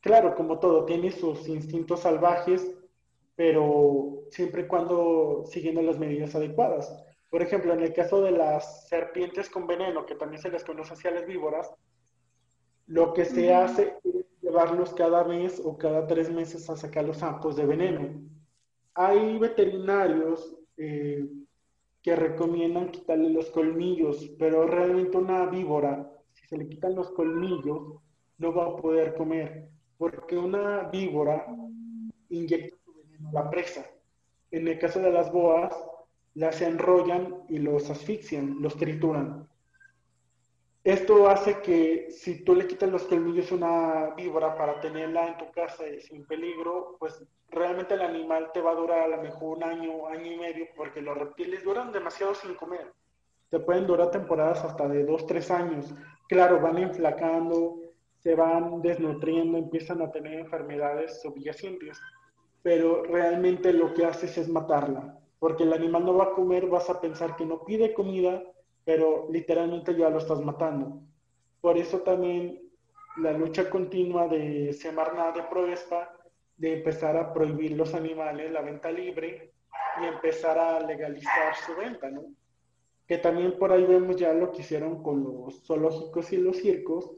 Claro, 0.00 0.34
como 0.34 0.58
todo, 0.58 0.84
tiene 0.84 1.10
sus 1.10 1.48
instintos 1.48 2.00
salvajes 2.00 2.70
pero 3.40 4.24
siempre 4.30 4.64
y 4.64 4.66
cuando 4.66 5.44
siguiendo 5.46 5.80
las 5.80 5.98
medidas 5.98 6.34
adecuadas. 6.34 6.94
Por 7.30 7.40
ejemplo, 7.40 7.72
en 7.72 7.80
el 7.80 7.94
caso 7.94 8.20
de 8.20 8.32
las 8.32 8.86
serpientes 8.86 9.48
con 9.48 9.66
veneno, 9.66 10.04
que 10.04 10.14
también 10.14 10.42
se 10.42 10.50
les 10.50 10.62
conoce 10.62 10.92
así 10.92 11.08
a 11.08 11.12
las 11.12 11.24
víboras, 11.24 11.72
lo 12.86 13.14
que 13.14 13.24
se 13.24 13.54
hace 13.54 13.94
es 14.04 14.26
llevarlos 14.42 14.92
cada 14.92 15.24
mes 15.24 15.58
o 15.64 15.78
cada 15.78 16.06
tres 16.06 16.30
meses 16.30 16.68
a 16.68 16.76
sacar 16.76 17.06
los 17.06 17.22
ampos 17.22 17.56
de 17.56 17.64
veneno. 17.64 18.20
Hay 18.92 19.38
veterinarios 19.38 20.54
eh, 20.76 21.26
que 22.02 22.16
recomiendan 22.16 22.90
quitarle 22.90 23.30
los 23.30 23.48
colmillos, 23.48 24.34
pero 24.38 24.66
realmente 24.66 25.16
una 25.16 25.46
víbora, 25.46 26.12
si 26.34 26.46
se 26.46 26.58
le 26.58 26.68
quitan 26.68 26.94
los 26.94 27.10
colmillos, 27.12 28.02
no 28.36 28.52
va 28.52 28.66
a 28.66 28.76
poder 28.76 29.14
comer, 29.14 29.70
porque 29.96 30.36
una 30.36 30.90
víbora 30.90 31.46
inyecta 32.28 32.79
la 33.32 33.48
presa. 33.50 33.86
En 34.50 34.66
el 34.66 34.78
caso 34.78 35.00
de 35.00 35.12
las 35.12 35.30
boas, 35.32 35.74
las 36.34 36.60
enrollan 36.60 37.44
y 37.48 37.58
los 37.58 37.90
asfixian, 37.90 38.56
los 38.60 38.76
trituran. 38.76 39.48
Esto 40.82 41.28
hace 41.28 41.60
que 41.60 42.10
si 42.10 42.42
tú 42.42 42.54
le 42.54 42.66
quitas 42.66 42.88
los 42.88 43.04
colmillos 43.04 43.52
a 43.52 43.54
una 43.54 44.14
víbora 44.14 44.56
para 44.56 44.80
tenerla 44.80 45.28
en 45.28 45.36
tu 45.36 45.50
casa 45.52 45.84
sin 46.00 46.24
peligro, 46.24 46.96
pues 46.98 47.22
realmente 47.50 47.94
el 47.94 48.00
animal 48.00 48.50
te 48.54 48.62
va 48.62 48.70
a 48.70 48.76
durar 48.76 49.00
a 49.00 49.08
lo 49.08 49.22
mejor 49.22 49.58
un 49.58 49.64
año, 49.64 50.06
año 50.06 50.32
y 50.32 50.38
medio, 50.38 50.66
porque 50.74 51.02
los 51.02 51.18
reptiles 51.18 51.62
duran 51.64 51.92
demasiado 51.92 52.34
sin 52.34 52.54
comer. 52.54 52.92
Te 53.50 53.60
pueden 53.60 53.86
durar 53.86 54.10
temporadas 54.10 54.64
hasta 54.64 54.88
de 54.88 55.04
dos, 55.04 55.26
tres 55.26 55.50
años. 55.50 55.92
Claro, 56.28 56.60
van 56.60 56.78
enflacando, 56.78 57.76
se 58.18 58.34
van 58.34 58.80
desnutriendo, 58.80 59.58
empiezan 59.58 60.00
a 60.00 60.10
tener 60.10 60.38
enfermedades 60.38 61.20
subyacentes 61.20 62.00
pero 62.62 63.02
realmente 63.04 63.72
lo 63.72 63.94
que 63.94 64.04
haces 64.04 64.36
es 64.38 64.48
matarla, 64.48 65.18
porque 65.38 65.64
el 65.64 65.72
animal 65.72 66.04
no 66.04 66.14
va 66.14 66.24
a 66.24 66.32
comer, 66.32 66.66
vas 66.66 66.90
a 66.90 67.00
pensar 67.00 67.36
que 67.36 67.46
no 67.46 67.64
pide 67.64 67.94
comida, 67.94 68.42
pero 68.84 69.28
literalmente 69.30 69.96
ya 69.96 70.10
lo 70.10 70.18
estás 70.18 70.40
matando. 70.40 71.00
Por 71.60 71.78
eso 71.78 72.00
también 72.00 72.60
la 73.16 73.32
lucha 73.32 73.68
continua 73.68 74.28
de 74.28 74.72
Semarnat 74.72 75.36
de 75.36 75.42
Proespa, 75.44 76.16
de 76.56 76.74
empezar 76.74 77.16
a 77.16 77.32
prohibir 77.32 77.72
los 77.72 77.94
animales, 77.94 78.52
la 78.52 78.60
venta 78.60 78.90
libre, 78.90 79.52
y 80.00 80.04
empezar 80.04 80.58
a 80.58 80.80
legalizar 80.80 81.54
su 81.56 81.74
venta, 81.74 82.10
¿no? 82.10 82.22
Que 83.06 83.18
también 83.18 83.58
por 83.58 83.72
ahí 83.72 83.84
vemos 83.84 84.16
ya 84.16 84.32
lo 84.32 84.52
que 84.52 84.60
hicieron 84.60 85.02
con 85.02 85.24
los 85.24 85.64
zoológicos 85.64 86.32
y 86.32 86.36
los 86.36 86.58
circos, 86.58 87.12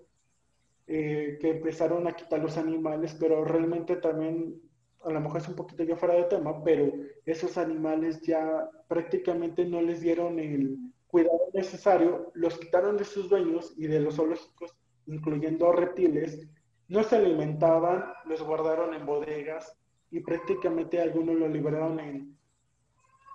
eh, 0.87 1.39
que 1.41 1.51
empezaron 1.51 2.07
a 2.07 2.13
quitar 2.13 2.41
los 2.41 2.57
animales, 2.57 3.17
pero 3.19 3.45
realmente 3.45 3.97
también 3.97 4.61
a 5.05 5.11
lo 5.11 5.21
mejor 5.21 5.41
es 5.41 5.49
un 5.49 5.57
poquito 5.57 5.83
ya 5.85 5.97
fuera 5.97 6.15
de 6.15 6.25
tema, 6.25 6.63
pero 6.63 6.93
esos 7.27 7.59
animales 7.59 8.21
ya 8.23 8.69
prácticamente 8.89 9.65
no 9.65 9.81
les 9.83 10.01
dieron 10.01 10.39
el 10.39 10.79
cuidado 11.07 11.51
necesario, 11.53 12.31
los 12.35 12.59
quitaron 12.59 12.97
de 12.97 13.05
sus 13.05 13.29
dueños 13.29 13.75
y 13.77 13.87
de 13.87 14.01
los 14.01 14.17
zoológicos, 14.17 14.75
incluyendo 15.07 15.73
reptiles, 15.73 16.49
no 16.89 17.03
se 17.03 17.17
alimentaban, 17.17 18.13
los 18.27 18.43
guardaron 18.43 18.95
en 18.95 19.07
bodegas 19.07 19.77
y 20.11 20.21
prácticamente 20.21 21.01
algunos 21.01 21.37
lo 21.37 21.49
liberaron 21.49 22.01
en, 22.01 22.39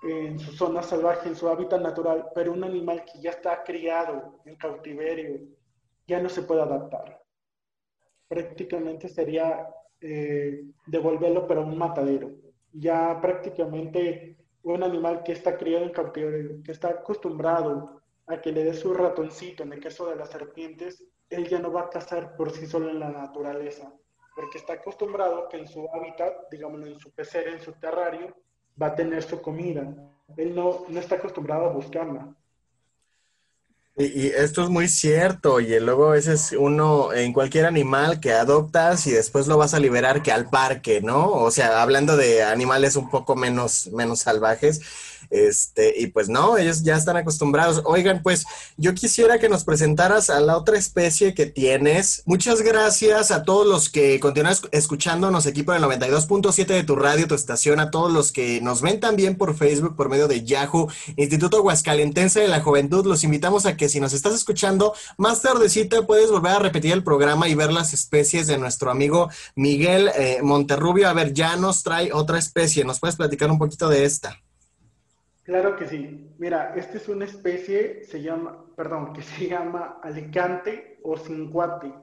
en 0.03 0.39
su 0.39 0.51
zona 0.53 0.81
salvaje, 0.81 1.27
en 1.27 1.35
su 1.35 1.47
hábitat 1.47 1.81
natural, 1.81 2.29
pero 2.33 2.53
un 2.53 2.63
animal 2.63 3.03
que 3.05 3.19
ya 3.19 3.31
está 3.31 3.63
criado 3.63 4.39
en 4.45 4.55
cautiverio 4.55 5.39
ya 6.07 6.21
no 6.21 6.29
se 6.29 6.43
puede 6.43 6.61
adaptar. 6.61 7.21
Prácticamente 8.27 9.07
sería 9.09 9.67
eh, 10.01 10.65
devolverlo 10.85 11.47
para 11.47 11.61
un 11.61 11.77
matadero. 11.77 12.31
Ya 12.73 13.19
prácticamente 13.21 14.37
un 14.63 14.83
animal 14.83 15.23
que 15.23 15.31
está 15.31 15.57
criado 15.57 15.85
en 15.85 15.91
cautiverio, 15.91 16.61
que 16.63 16.71
está 16.71 16.89
acostumbrado 16.89 18.01
a 18.27 18.41
que 18.41 18.51
le 18.51 18.63
dé 18.63 18.73
su 18.73 18.93
ratoncito, 18.93 19.63
en 19.63 19.73
el 19.73 19.79
caso 19.79 20.09
de 20.09 20.15
las 20.15 20.29
serpientes, 20.29 21.03
él 21.29 21.47
ya 21.47 21.59
no 21.59 21.71
va 21.71 21.81
a 21.81 21.89
cazar 21.89 22.35
por 22.35 22.51
sí 22.51 22.65
solo 22.65 22.89
en 22.89 22.99
la 22.99 23.09
naturaleza, 23.09 23.93
porque 24.35 24.57
está 24.57 24.73
acostumbrado 24.73 25.47
que 25.47 25.57
en 25.57 25.67
su 25.67 25.87
hábitat, 25.93 26.49
digamos 26.51 26.85
en 26.85 26.99
su 26.99 27.11
pecera, 27.11 27.51
en 27.51 27.61
su 27.61 27.73
terrario, 27.73 28.35
va 28.81 28.87
a 28.87 28.95
tener 28.95 29.23
su 29.23 29.41
comida. 29.41 29.93
Él 30.35 30.53
no, 30.53 30.85
no 30.87 30.99
está 30.99 31.15
acostumbrado 31.15 31.65
a 31.65 31.73
buscarla. 31.73 32.35
Y, 33.99 34.27
esto 34.27 34.63
es 34.63 34.69
muy 34.69 34.87
cierto, 34.87 35.59
y 35.59 35.79
luego 35.79 36.13
ese 36.13 36.33
es 36.33 36.51
uno 36.51 37.11
en 37.13 37.33
cualquier 37.33 37.65
animal 37.65 38.19
que 38.19 38.31
adoptas 38.31 39.07
y 39.07 39.11
después 39.11 39.47
lo 39.47 39.57
vas 39.57 39.73
a 39.73 39.79
liberar 39.79 40.21
que 40.21 40.31
al 40.31 40.51
parque, 40.51 41.01
¿no? 41.01 41.31
O 41.31 41.49
sea, 41.49 41.81
hablando 41.81 42.15
de 42.15 42.43
animales 42.43 42.95
un 42.95 43.09
poco 43.09 43.35
menos, 43.35 43.87
menos 43.93 44.19
salvajes, 44.19 44.81
este, 45.29 45.93
y 45.97 46.07
pues 46.07 46.29
no, 46.29 46.57
ellos 46.57 46.83
ya 46.83 46.95
están 46.95 47.17
acostumbrados. 47.17 47.81
Oigan, 47.85 48.21
pues 48.23 48.45
yo 48.77 48.93
quisiera 48.93 49.39
que 49.39 49.49
nos 49.49 49.63
presentaras 49.63 50.29
a 50.29 50.39
la 50.39 50.57
otra 50.57 50.77
especie 50.77 51.33
que 51.33 51.45
tienes. 51.45 52.23
Muchas 52.25 52.61
gracias 52.61 53.31
a 53.31 53.43
todos 53.43 53.67
los 53.67 53.89
que 53.89 54.19
continúan 54.19 54.55
escuchándonos 54.71 55.45
aquí 55.45 55.63
por 55.63 55.75
el 55.75 55.83
92.7 55.83 56.65
de 56.65 56.83
tu 56.83 56.95
radio, 56.95 57.27
tu 57.27 57.35
estación, 57.35 57.79
a 57.79 57.91
todos 57.91 58.11
los 58.11 58.31
que 58.31 58.61
nos 58.61 58.81
ven 58.81 58.99
también 58.99 59.35
por 59.35 59.55
Facebook, 59.55 59.95
por 59.95 60.09
medio 60.09 60.27
de 60.27 60.43
Yahoo, 60.43 60.89
Instituto 61.15 61.61
Huascalentense 61.61 62.41
de 62.41 62.47
la 62.47 62.61
Juventud. 62.61 63.05
Los 63.05 63.23
invitamos 63.23 63.65
a 63.65 63.75
que 63.75 63.89
si 63.89 63.99
nos 63.99 64.13
estás 64.13 64.33
escuchando 64.33 64.93
más 65.17 65.41
tardecita 65.41 66.05
puedes 66.05 66.31
volver 66.31 66.53
a 66.53 66.59
repetir 66.59 66.93
el 66.93 67.03
programa 67.03 67.47
y 67.47 67.55
ver 67.55 67.71
las 67.71 67.93
especies 67.93 68.47
de 68.47 68.57
nuestro 68.57 68.91
amigo 68.91 69.29
Miguel 69.55 70.09
eh, 70.15 70.39
Monterrubio. 70.41 71.09
A 71.09 71.13
ver, 71.13 71.33
ya 71.33 71.55
nos 71.55 71.83
trae 71.83 72.11
otra 72.13 72.39
especie. 72.39 72.83
¿Nos 72.83 72.99
puedes 72.99 73.15
platicar 73.15 73.49
un 73.51 73.57
poquito 73.57 73.89
de 73.89 74.05
esta? 74.05 74.41
Claro 75.47 75.77
que 75.77 75.87
sí. 75.87 76.29
Mira, 76.39 76.73
esta 76.75 76.97
es 76.97 77.07
una 77.07 77.23
especie, 77.23 78.03
se 78.03 78.21
llama, 78.21 78.65
perdón, 78.75 79.13
que 79.13 79.21
se 79.21 79.47
llama 79.47 79.97
alicante 80.03 80.99
o 81.03 81.15
cincuate, 81.15 81.93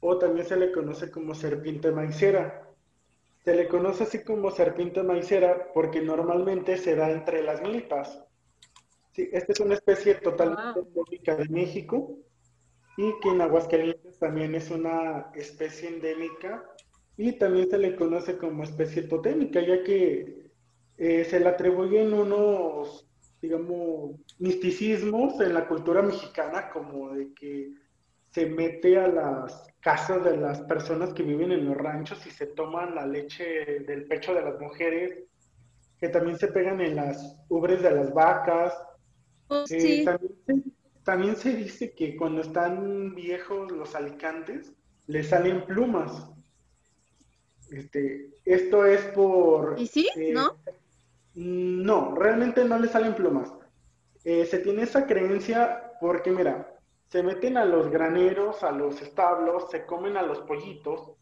o 0.00 0.18
también 0.18 0.44
se 0.44 0.56
le 0.56 0.72
conoce 0.72 1.08
como 1.08 1.32
serpiente 1.32 1.92
maicera. 1.92 2.68
Se 3.44 3.54
le 3.54 3.68
conoce 3.68 4.02
así 4.02 4.24
como 4.24 4.50
serpiente 4.50 5.04
maicera 5.04 5.68
porque 5.72 6.00
normalmente 6.00 6.76
se 6.76 6.96
da 6.96 7.08
entre 7.12 7.44
las 7.44 7.62
milpas. 7.62 8.24
Sí, 9.12 9.28
esta 9.32 9.52
es 9.52 9.60
una 9.60 9.74
especie 9.74 10.16
totalmente 10.16 10.80
endémica 10.80 11.36
de 11.36 11.48
México 11.50 12.18
y 12.96 13.12
que 13.20 13.28
en 13.28 13.42
Aguascalientes 13.42 14.18
también 14.18 14.56
es 14.56 14.72
una 14.72 15.30
especie 15.36 15.88
endémica 15.88 16.64
y 17.16 17.38
también 17.38 17.70
se 17.70 17.78
le 17.78 17.94
conoce 17.94 18.38
como 18.38 18.64
especie 18.64 19.02
totémica, 19.02 19.60
ya 19.60 19.84
que 19.84 20.41
eh, 21.04 21.24
se 21.24 21.40
le 21.40 21.48
atribuyen 21.48 22.12
unos, 22.12 23.04
digamos, 23.40 24.20
misticismos 24.38 25.40
en 25.40 25.52
la 25.52 25.66
cultura 25.66 26.00
mexicana, 26.00 26.70
como 26.70 27.10
de 27.10 27.34
que 27.34 27.72
se 28.30 28.46
mete 28.46 28.96
a 28.96 29.08
las 29.08 29.66
casas 29.80 30.22
de 30.22 30.36
las 30.36 30.60
personas 30.60 31.12
que 31.12 31.24
viven 31.24 31.50
en 31.50 31.64
los 31.64 31.76
ranchos 31.76 32.24
y 32.24 32.30
se 32.30 32.46
toman 32.46 32.94
la 32.94 33.04
leche 33.04 33.80
del 33.80 34.04
pecho 34.04 34.32
de 34.32 34.42
las 34.42 34.60
mujeres, 34.60 35.24
que 35.98 36.08
también 36.08 36.38
se 36.38 36.46
pegan 36.46 36.80
en 36.80 36.94
las 36.94 37.36
ubres 37.48 37.82
de 37.82 37.90
las 37.90 38.14
vacas. 38.14 38.72
Oh, 39.48 39.64
eh, 39.70 40.04
también, 41.02 41.34
se, 41.34 41.56
dice 41.56 41.94
que 41.94 42.16
cuando 42.16 42.42
están 42.42 43.16
viejos 43.16 43.72
los 43.72 43.96
alicantes, 43.96 44.72
les 45.08 45.26
salen 45.26 45.66
plumas. 45.66 46.30
Este, 47.72 48.30
esto 48.44 48.86
es 48.86 49.00
por... 49.06 49.74
¿Y 49.80 49.88
sí? 49.88 50.08
Eh, 50.14 50.30
¿No? 50.32 50.56
No, 51.34 52.14
realmente 52.14 52.64
no 52.64 52.78
les 52.78 52.90
salen 52.90 53.14
plumas. 53.14 53.52
Eh, 54.24 54.44
se 54.44 54.58
tiene 54.58 54.82
esa 54.82 55.06
creencia 55.06 55.92
porque, 56.00 56.30
mira, 56.30 56.76
se 57.08 57.22
meten 57.22 57.56
a 57.56 57.64
los 57.64 57.90
graneros, 57.90 58.62
a 58.62 58.72
los 58.72 59.00
establos, 59.02 59.70
se 59.70 59.84
comen 59.84 60.16
a 60.16 60.22
los 60.22 60.40
pollitos. 60.40 61.12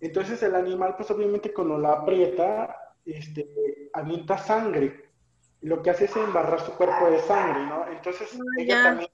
Entonces 0.00 0.42
el 0.42 0.54
animal, 0.54 0.94
pues 0.96 1.10
obviamente 1.10 1.52
cuando 1.52 1.78
la 1.78 1.92
aprieta, 1.92 2.94
este, 3.04 3.90
avienta 3.92 4.38
sangre. 4.38 5.10
Lo 5.62 5.82
que 5.82 5.90
hace 5.90 6.04
es 6.04 6.16
embarrar 6.16 6.60
su 6.60 6.72
cuerpo 6.72 7.10
de 7.10 7.18
sangre, 7.20 7.66
¿no? 7.66 7.88
Entonces 7.90 8.28
ah, 8.34 8.44
ella 8.58 8.82
también 8.82 9.10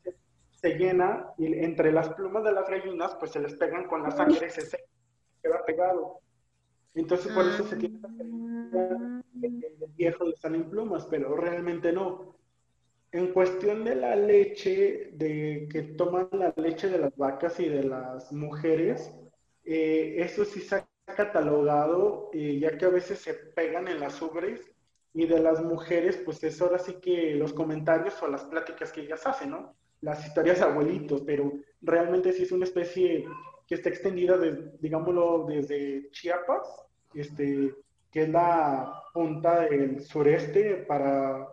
se, 0.51 0.71
llena 0.77 1.29
y 1.39 1.47
entre 1.65 1.93
las 1.93 2.09
plumas 2.11 2.45
de 2.45 2.53
las 2.53 2.69
gallinas, 2.69 3.15
pues 3.15 3.31
se 3.31 3.41
les 3.41 3.55
pegan 3.55 3.87
con 3.87 4.03
la 4.03 4.11
sangre, 4.11 4.51
se, 4.51 4.63
se 4.63 4.85
queda 5.43 5.65
pegado. 5.65 6.21
Entonces 6.95 7.33
por 7.33 7.47
eso 7.47 7.65
se 7.65 7.77
tiene 7.77 8.01
que 8.01 9.14
el 9.47 9.77
viejo 9.97 10.25
le 10.25 10.37
salen 10.37 10.71
plumas, 10.71 11.07
pero 11.07 11.37
realmente 11.37 11.93
no. 11.93 12.37
En 13.13 13.33
cuestión 13.33 13.85
de 13.85 13.95
la 13.95 14.17
leche, 14.17 15.11
de 15.15 15.69
que 15.71 15.83
toman 15.83 16.29
la 16.33 16.53
leche 16.57 16.89
de 16.89 16.99
las 16.99 17.17
vacas 17.17 17.61
y 17.61 17.69
de 17.69 17.85
las 17.85 18.33
mujeres, 18.33 19.13
eh, 19.65 20.17
eso 20.19 20.45
sí 20.45 20.61
se 20.61 20.77
ha 20.77 20.89
catalogado, 21.07 22.31
eh, 22.33 22.59
ya 22.59 22.77
que 22.77 22.87
a 22.87 22.91
veces 22.91 23.19
se 23.21 23.35
pegan 23.35 23.89
en 23.89 24.01
las 24.01 24.21
ubres, 24.21 24.75
y 25.15 25.27
de 25.27 25.39
las 25.39 25.63
mujeres, 25.63 26.21
pues 26.25 26.43
es 26.43 26.61
ahora 26.61 26.79
sí 26.79 26.95
que 27.01 27.37
los 27.37 27.53
comentarios 27.53 28.21
o 28.21 28.29
las 28.29 28.45
pláticas 28.45 28.91
que 28.93 29.03
ellas 29.03 29.25
hacen, 29.27 29.51
¿no? 29.51 29.77
Las 30.01 30.27
historias 30.27 30.59
de 30.59 30.65
abuelitos, 30.65 31.23
pero 31.23 31.53
realmente 31.81 32.33
sí 32.33 32.43
es 32.43 32.51
una 32.53 32.65
especie 32.65 33.25
que 33.67 33.77
está 33.77 33.91
extendida, 33.91 34.37
digámoslo, 34.81 35.47
desde 35.49 36.11
Chiapas, 36.11 36.85
este, 37.15 37.73
que 38.15 38.23
es 38.23 38.29
la 38.29 39.03
punta 39.13 39.63
del 39.63 40.01
sureste 40.01 40.77
para 40.87 41.49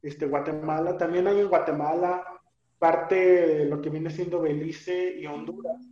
este, 0.00 0.26
Guatemala, 0.26 0.96
también 0.96 1.26
hay 1.26 1.40
en 1.40 1.48
Guatemala 1.48 2.24
parte 2.78 3.16
de 3.16 3.64
lo 3.64 3.82
que 3.82 3.90
viene 3.90 4.10
siendo 4.10 4.40
Belice 4.40 5.16
y 5.18 5.26
Honduras. 5.26 5.82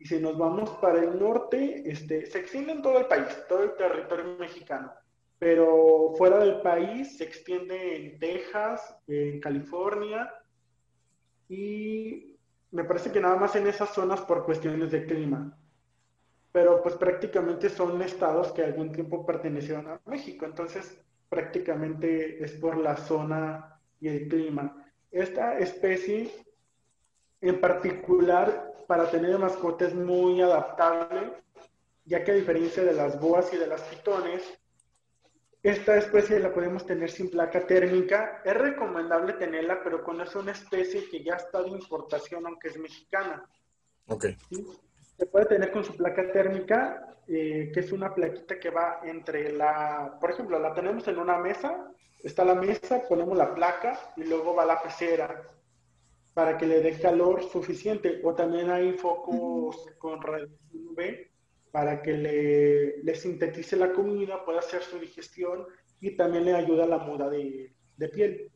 Y 0.00 0.04
si 0.04 0.18
nos 0.18 0.36
vamos 0.36 0.68
para 0.80 0.98
el 0.98 1.16
norte, 1.16 1.88
este, 1.88 2.26
se 2.26 2.40
extiende 2.40 2.72
en 2.72 2.82
todo 2.82 2.98
el 2.98 3.06
país, 3.06 3.28
todo 3.48 3.62
el 3.62 3.76
territorio 3.76 4.36
mexicano. 4.36 4.92
Pero 5.38 6.12
fuera 6.18 6.38
del 6.38 6.60
país 6.60 7.16
se 7.16 7.22
extiende 7.22 7.94
en 7.94 8.18
Texas, 8.18 8.96
en 9.06 9.38
California 9.38 10.28
y 11.48 12.36
me 12.72 12.82
parece 12.82 13.12
que 13.12 13.20
nada 13.20 13.36
más 13.36 13.54
en 13.54 13.68
esas 13.68 13.90
zonas 13.90 14.22
por 14.22 14.44
cuestiones 14.44 14.90
de 14.90 15.06
clima. 15.06 15.56
Pero 16.52 16.82
pues 16.82 16.94
prácticamente 16.96 17.70
son 17.70 18.00
estados 18.02 18.52
que 18.52 18.62
algún 18.62 18.92
tiempo 18.92 19.24
pertenecieron 19.24 19.88
a 19.88 20.00
México. 20.06 20.44
Entonces, 20.44 20.98
prácticamente 21.28 22.44
es 22.44 22.52
por 22.52 22.76
la 22.76 22.96
zona 22.96 23.80
y 24.00 24.08
el 24.08 24.28
clima. 24.28 24.86
Esta 25.10 25.58
especie 25.58 26.30
en 27.40 27.60
particular 27.60 28.72
para 28.86 29.10
tener 29.10 29.38
mascotas 29.38 29.88
es 29.88 29.94
muy 29.94 30.40
adaptable, 30.42 31.32
ya 32.04 32.22
que 32.22 32.32
a 32.32 32.34
diferencia 32.34 32.84
de 32.84 32.92
las 32.92 33.18
boas 33.18 33.52
y 33.54 33.56
de 33.56 33.66
las 33.66 33.80
pitones, 33.82 34.42
esta 35.62 35.96
especie 35.96 36.40
la 36.40 36.52
podemos 36.52 36.84
tener 36.84 37.10
sin 37.10 37.30
placa 37.30 37.66
térmica. 37.66 38.42
Es 38.44 38.54
recomendable 38.54 39.34
tenerla, 39.34 39.80
pero 39.82 40.02
cuando 40.02 40.24
es 40.24 40.34
una 40.34 40.52
especie 40.52 41.08
que 41.08 41.22
ya 41.22 41.34
está 41.34 41.62
de 41.62 41.70
importación, 41.70 42.44
aunque 42.46 42.68
es 42.68 42.76
mexicana. 42.76 43.48
Ok. 44.08 44.26
Se 45.18 45.26
puede 45.26 45.46
tener 45.46 45.70
con 45.70 45.84
su 45.84 45.96
placa 45.96 46.30
térmica, 46.32 47.16
eh, 47.28 47.70
que 47.72 47.80
es 47.80 47.92
una 47.92 48.14
plaquita 48.14 48.58
que 48.58 48.70
va 48.70 49.00
entre 49.04 49.52
la, 49.52 50.18
por 50.20 50.30
ejemplo, 50.30 50.58
la 50.58 50.74
tenemos 50.74 51.06
en 51.08 51.18
una 51.18 51.38
mesa, 51.38 51.92
está 52.22 52.44
la 52.44 52.54
mesa, 52.54 53.02
ponemos 53.08 53.36
la 53.36 53.54
placa 53.54 53.98
y 54.16 54.24
luego 54.24 54.54
va 54.54 54.64
la 54.64 54.82
pecera 54.82 55.42
para 56.34 56.56
que 56.56 56.66
le 56.66 56.80
dé 56.80 56.98
calor 56.98 57.42
suficiente. 57.44 58.20
O 58.24 58.34
también 58.34 58.70
hay 58.70 58.92
focos 58.94 59.86
con 59.98 60.20
radiación 60.20 60.88
UV 60.88 61.30
para 61.70 62.02
que 62.02 62.12
le, 62.12 63.02
le, 63.02 63.14
sintetice 63.14 63.76
la 63.76 63.92
comida, 63.92 64.44
pueda 64.44 64.58
hacer 64.58 64.82
su 64.82 64.98
digestión 64.98 65.66
y 66.00 66.16
también 66.16 66.44
le 66.44 66.54
ayuda 66.54 66.84
a 66.84 66.88
la 66.88 66.98
muda 66.98 67.30
de, 67.30 67.72
de 67.96 68.08
piel. 68.08 68.52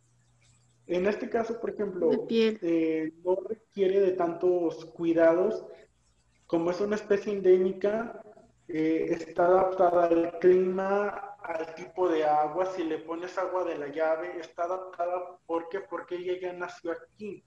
En 0.86 1.06
este 1.06 1.28
caso, 1.28 1.58
por 1.60 1.70
ejemplo, 1.70 2.10
eh, 2.30 3.12
no 3.24 3.36
requiere 3.48 4.00
de 4.00 4.12
tantos 4.12 4.84
cuidados 4.86 5.64
como 6.46 6.70
es 6.70 6.80
una 6.80 6.96
especie 6.96 7.32
endémica, 7.32 8.20
eh, 8.68 9.06
está 9.10 9.46
adaptada 9.46 10.06
al 10.06 10.38
clima, 10.38 11.36
al 11.42 11.74
tipo 11.74 12.08
de 12.08 12.24
agua. 12.24 12.66
Si 12.66 12.84
le 12.84 12.98
pones 12.98 13.36
agua 13.38 13.64
de 13.64 13.78
la 13.78 13.88
llave, 13.88 14.38
está 14.40 14.64
adaptada. 14.64 15.38
¿Por 15.46 15.68
qué? 15.68 15.80
Porque 15.80 16.16
ella 16.16 16.38
ya 16.40 16.52
nació 16.52 16.92
aquí. 16.92 17.44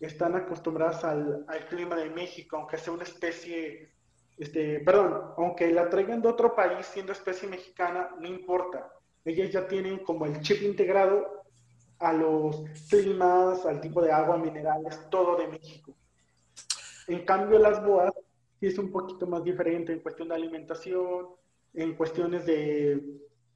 Están 0.00 0.34
acostumbradas 0.34 1.04
al, 1.04 1.46
clima 1.68 1.96
de 1.96 2.10
México, 2.10 2.56
aunque 2.56 2.76
sea 2.76 2.92
una 2.92 3.04
especie, 3.04 3.92
este, 4.36 4.80
perdón, 4.80 5.32
aunque 5.36 5.70
la 5.70 5.88
traigan 5.88 6.20
de 6.20 6.28
otro 6.28 6.56
país 6.56 6.86
siendo 6.86 7.12
especie 7.12 7.48
mexicana, 7.48 8.10
no 8.18 8.26
importa. 8.26 8.92
Ellas 9.24 9.50
ya 9.50 9.68
tienen 9.68 9.98
como 9.98 10.26
el 10.26 10.40
chip 10.40 10.60
integrado 10.62 11.44
a 12.00 12.12
los 12.12 12.64
climas, 12.90 13.64
al 13.64 13.80
tipo 13.80 14.02
de 14.02 14.10
agua, 14.10 14.36
minerales, 14.36 15.08
todo 15.08 15.36
de 15.36 15.46
México. 15.46 15.94
En 17.06 17.24
cambio, 17.24 17.60
las 17.60 17.84
boas 17.84 18.12
es 18.66 18.78
un 18.78 18.90
poquito 18.90 19.26
más 19.26 19.42
diferente 19.42 19.92
en 19.92 20.00
cuestión 20.00 20.28
de 20.28 20.34
alimentación, 20.34 21.28
en 21.74 21.94
cuestiones 21.94 22.46
de, 22.46 23.02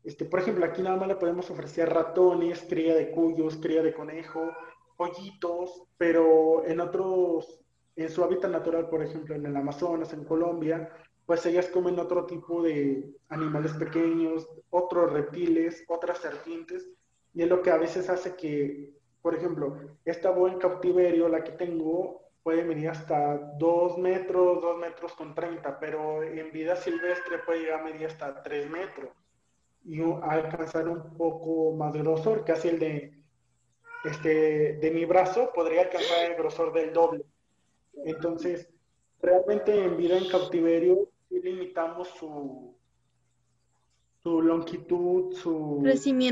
este, 0.06 0.24
por 0.24 0.38
ejemplo, 0.38 0.64
aquí 0.64 0.82
nada 0.82 0.96
más 0.96 1.08
le 1.08 1.16
podemos 1.16 1.50
ofrecer 1.50 1.88
ratones, 1.88 2.64
cría 2.68 2.94
de 2.94 3.10
cuyos, 3.10 3.56
cría 3.56 3.82
de 3.82 3.92
conejo, 3.92 4.52
pollitos, 4.96 5.82
pero 5.98 6.64
en 6.64 6.78
otros, 6.78 7.60
en 7.96 8.08
su 8.08 8.22
hábitat 8.22 8.52
natural, 8.52 8.88
por 8.88 9.02
ejemplo, 9.02 9.34
en 9.34 9.44
el 9.44 9.56
Amazonas, 9.56 10.12
en 10.12 10.24
Colombia, 10.24 10.88
pues 11.26 11.44
ellas 11.44 11.68
comen 11.70 11.98
otro 11.98 12.24
tipo 12.24 12.62
de 12.62 13.16
animales 13.30 13.72
pequeños, 13.72 14.48
otros 14.70 15.12
reptiles, 15.12 15.84
otras 15.88 16.18
serpientes, 16.18 16.88
y 17.34 17.42
es 17.42 17.48
lo 17.48 17.60
que 17.60 17.72
a 17.72 17.76
veces 17.76 18.08
hace 18.08 18.36
que, 18.36 18.94
por 19.22 19.34
ejemplo, 19.34 19.76
esta 20.04 20.30
boa 20.30 20.52
en 20.52 20.58
cautiverio, 20.60 21.28
la 21.28 21.42
que 21.42 21.50
tengo, 21.50 22.22
puede 22.46 22.62
medir 22.62 22.90
hasta 22.90 23.38
2 23.58 23.98
metros, 23.98 24.62
2 24.62 24.78
metros 24.78 25.12
con 25.14 25.34
30, 25.34 25.80
pero 25.80 26.22
en 26.22 26.52
vida 26.52 26.76
silvestre 26.76 27.38
puede 27.44 27.62
llegar 27.62 27.80
a 27.80 27.82
medir 27.82 28.06
hasta 28.06 28.40
3 28.40 28.70
metros 28.70 29.10
y 29.84 30.00
alcanzar 30.22 30.86
un 30.86 31.16
poco 31.16 31.72
más 31.72 31.92
de 31.92 32.02
grosor, 32.02 32.44
casi 32.44 32.68
el 32.68 32.78
de, 32.78 33.18
este, 34.04 34.74
de 34.74 34.90
mi 34.92 35.04
brazo 35.04 35.50
podría 35.52 35.80
alcanzar 35.80 36.30
el 36.30 36.36
grosor 36.36 36.72
del 36.72 36.92
doble. 36.92 37.24
Entonces, 38.04 38.68
realmente 39.20 39.84
en 39.84 39.96
vida 39.96 40.16
en 40.16 40.28
cautiverio 40.28 41.08
limitamos 41.30 42.06
su, 42.10 42.76
su 44.22 44.40
longitud, 44.40 45.34
su, 45.34 45.82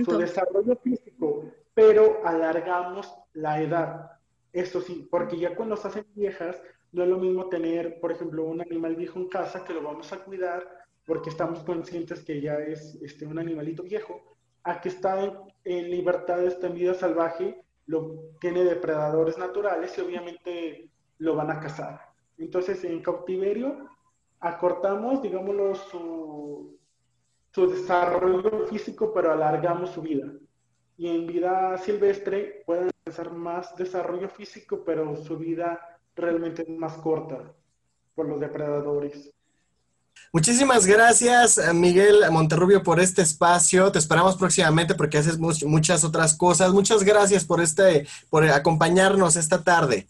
su 0.05 0.17
desarrollo 0.17 0.77
físico, 0.77 1.51
pero 1.75 2.21
alargamos 2.25 3.13
la 3.33 3.61
edad. 3.61 4.14
Eso 4.55 4.81
sí, 4.81 5.09
porque 5.11 5.37
ya 5.37 5.57
cuando 5.57 5.77
se 5.77 5.89
hacen 5.89 6.07
viejas, 6.15 6.63
no 6.93 7.03
es 7.03 7.09
lo 7.09 7.19
mismo 7.19 7.49
tener, 7.49 7.99
por 7.99 8.13
ejemplo, 8.13 8.45
un 8.45 8.61
animal 8.61 8.95
viejo 8.95 9.19
en 9.19 9.29
casa 9.29 9.65
que 9.65 9.75
lo 9.75 9.83
vamos 9.83 10.13
a 10.13 10.23
cuidar 10.23 10.65
porque 11.05 11.29
estamos 11.29 11.65
conscientes 11.65 12.23
que 12.23 12.41
ya 12.41 12.55
es 12.59 12.95
este, 13.03 13.27
un 13.27 13.41
animalito 13.41 13.83
viejo, 13.83 14.23
a 14.63 14.81
que 14.81 14.91
está 14.91 15.25
en, 15.65 15.91
libertad, 15.91 16.45
está 16.45 16.69
en 16.69 16.75
vida 16.75 16.95
salvaje, 16.95 17.61
lo, 17.87 18.31
tiene 18.41 18.63
depredadores 18.63 19.37
naturales 19.39 19.99
y 19.99 20.01
obviamente 20.01 20.89
lo 21.19 21.35
van 21.35 21.51
a 21.51 21.59
cazar. 21.59 22.01
Entonces, 22.39 22.85
en 22.85 23.03
cautiverio, 23.03 23.89
acortamos, 24.39 25.21
digámoslo, 25.21 25.75
su, 25.75 26.79
su 27.51 27.67
desarrollo 27.69 28.69
físico, 28.69 29.13
pero 29.13 29.33
alargamos 29.33 29.91
su 29.91 30.01
vida. 30.01 30.33
Y 30.97 31.09
en 31.09 31.27
vida 31.27 31.77
silvestre 31.77 32.63
pueden 32.65 32.94
alcanzar 33.07 33.35
más 33.35 33.77
desarrollo 33.77 34.31
físico, 34.31 34.83
pero 34.83 35.15
su 35.23 35.37
vida 35.37 35.99
realmente 36.17 36.63
es 36.63 36.69
más 36.71 36.95
corta 36.95 37.53
por 38.15 38.27
los 38.27 38.41
depredadores. 38.41 39.31
Muchísimas 40.33 40.87
gracias, 40.87 41.61
Miguel 41.75 42.23
Monterrubio, 42.31 42.83
por 42.83 43.01
este 43.01 43.21
espacio. 43.21 43.93
Te 43.93 43.99
esperamos 43.99 44.37
próximamente 44.39 44.95
porque 44.95 45.19
haces 45.19 45.39
muchas 45.39 46.03
otras 46.03 46.35
cosas. 46.35 46.73
Muchas 46.73 47.05
gracias 47.05 47.45
por 47.45 47.61
este, 47.61 48.07
por 48.31 48.43
acompañarnos 48.45 49.37
esta 49.37 49.63
tarde. 49.63 50.07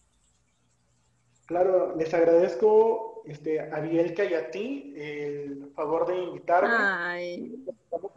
Claro, 1.46 1.96
les 1.96 2.14
agradezco 2.14 3.22
este, 3.26 3.60
a 3.60 3.80
Bielka 3.80 4.24
y 4.24 4.34
a 4.34 4.52
ti 4.52 4.94
el 4.96 5.72
favor 5.74 6.06
de 6.06 6.16
invitarme. 6.16 6.76
Ay. 6.78 7.64
Estamos 7.90 8.12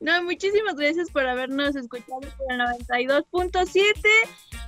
No, 0.00 0.22
muchísimas 0.22 0.76
gracias 0.76 1.10
por 1.10 1.26
habernos 1.26 1.74
escuchado 1.74 2.20
por 2.20 2.52
el 2.52 2.60
92.7 2.60 3.82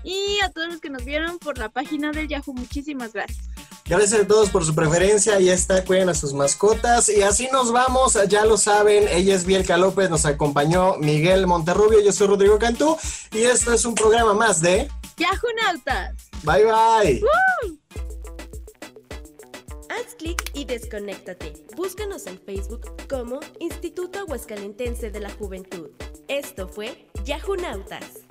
y 0.04 0.40
a 0.42 0.50
todos 0.50 0.68
los 0.68 0.80
que 0.80 0.90
nos 0.90 1.04
vieron 1.04 1.38
por 1.38 1.58
la 1.58 1.68
página 1.68 2.12
del 2.12 2.28
Yahoo. 2.28 2.54
Muchísimas 2.54 3.12
gracias. 3.12 3.48
Gracias 3.88 4.20
a 4.20 4.26
todos 4.26 4.50
por 4.50 4.64
su 4.64 4.74
preferencia. 4.74 5.40
Ya 5.40 5.54
está, 5.54 5.82
cuiden 5.84 6.10
a 6.10 6.14
sus 6.14 6.34
mascotas. 6.34 7.08
Y 7.08 7.22
así 7.22 7.48
nos 7.50 7.72
vamos, 7.72 8.18
ya 8.28 8.44
lo 8.44 8.58
saben. 8.58 9.08
Ella 9.08 9.34
es 9.34 9.46
Bielka 9.46 9.78
López, 9.78 10.10
nos 10.10 10.26
acompañó 10.26 10.96
Miguel 10.96 11.46
Monterrubio. 11.46 12.00
Yo 12.00 12.12
soy 12.12 12.26
Rodrigo 12.26 12.58
Cantú. 12.58 12.96
Y 13.32 13.38
esto 13.38 13.72
es 13.72 13.84
un 13.86 13.94
programa 13.94 14.34
más 14.34 14.60
de 14.60 14.88
Yahoo 15.16 15.52
Nautas. 15.62 16.28
Bye 16.42 16.64
bye. 16.64 17.77
Haz 19.98 20.14
clic 20.14 20.50
y 20.54 20.64
desconéctate. 20.64 21.54
Búscanos 21.76 22.26
en 22.28 22.38
Facebook 22.38 22.82
como 23.08 23.40
Instituto 23.58 24.20
Aguascalentense 24.20 25.10
de 25.10 25.18
la 25.18 25.30
Juventud. 25.30 25.90
Esto 26.28 26.68
fue 26.68 27.08
Yahoo 27.24 27.56
Nautas. 27.56 28.27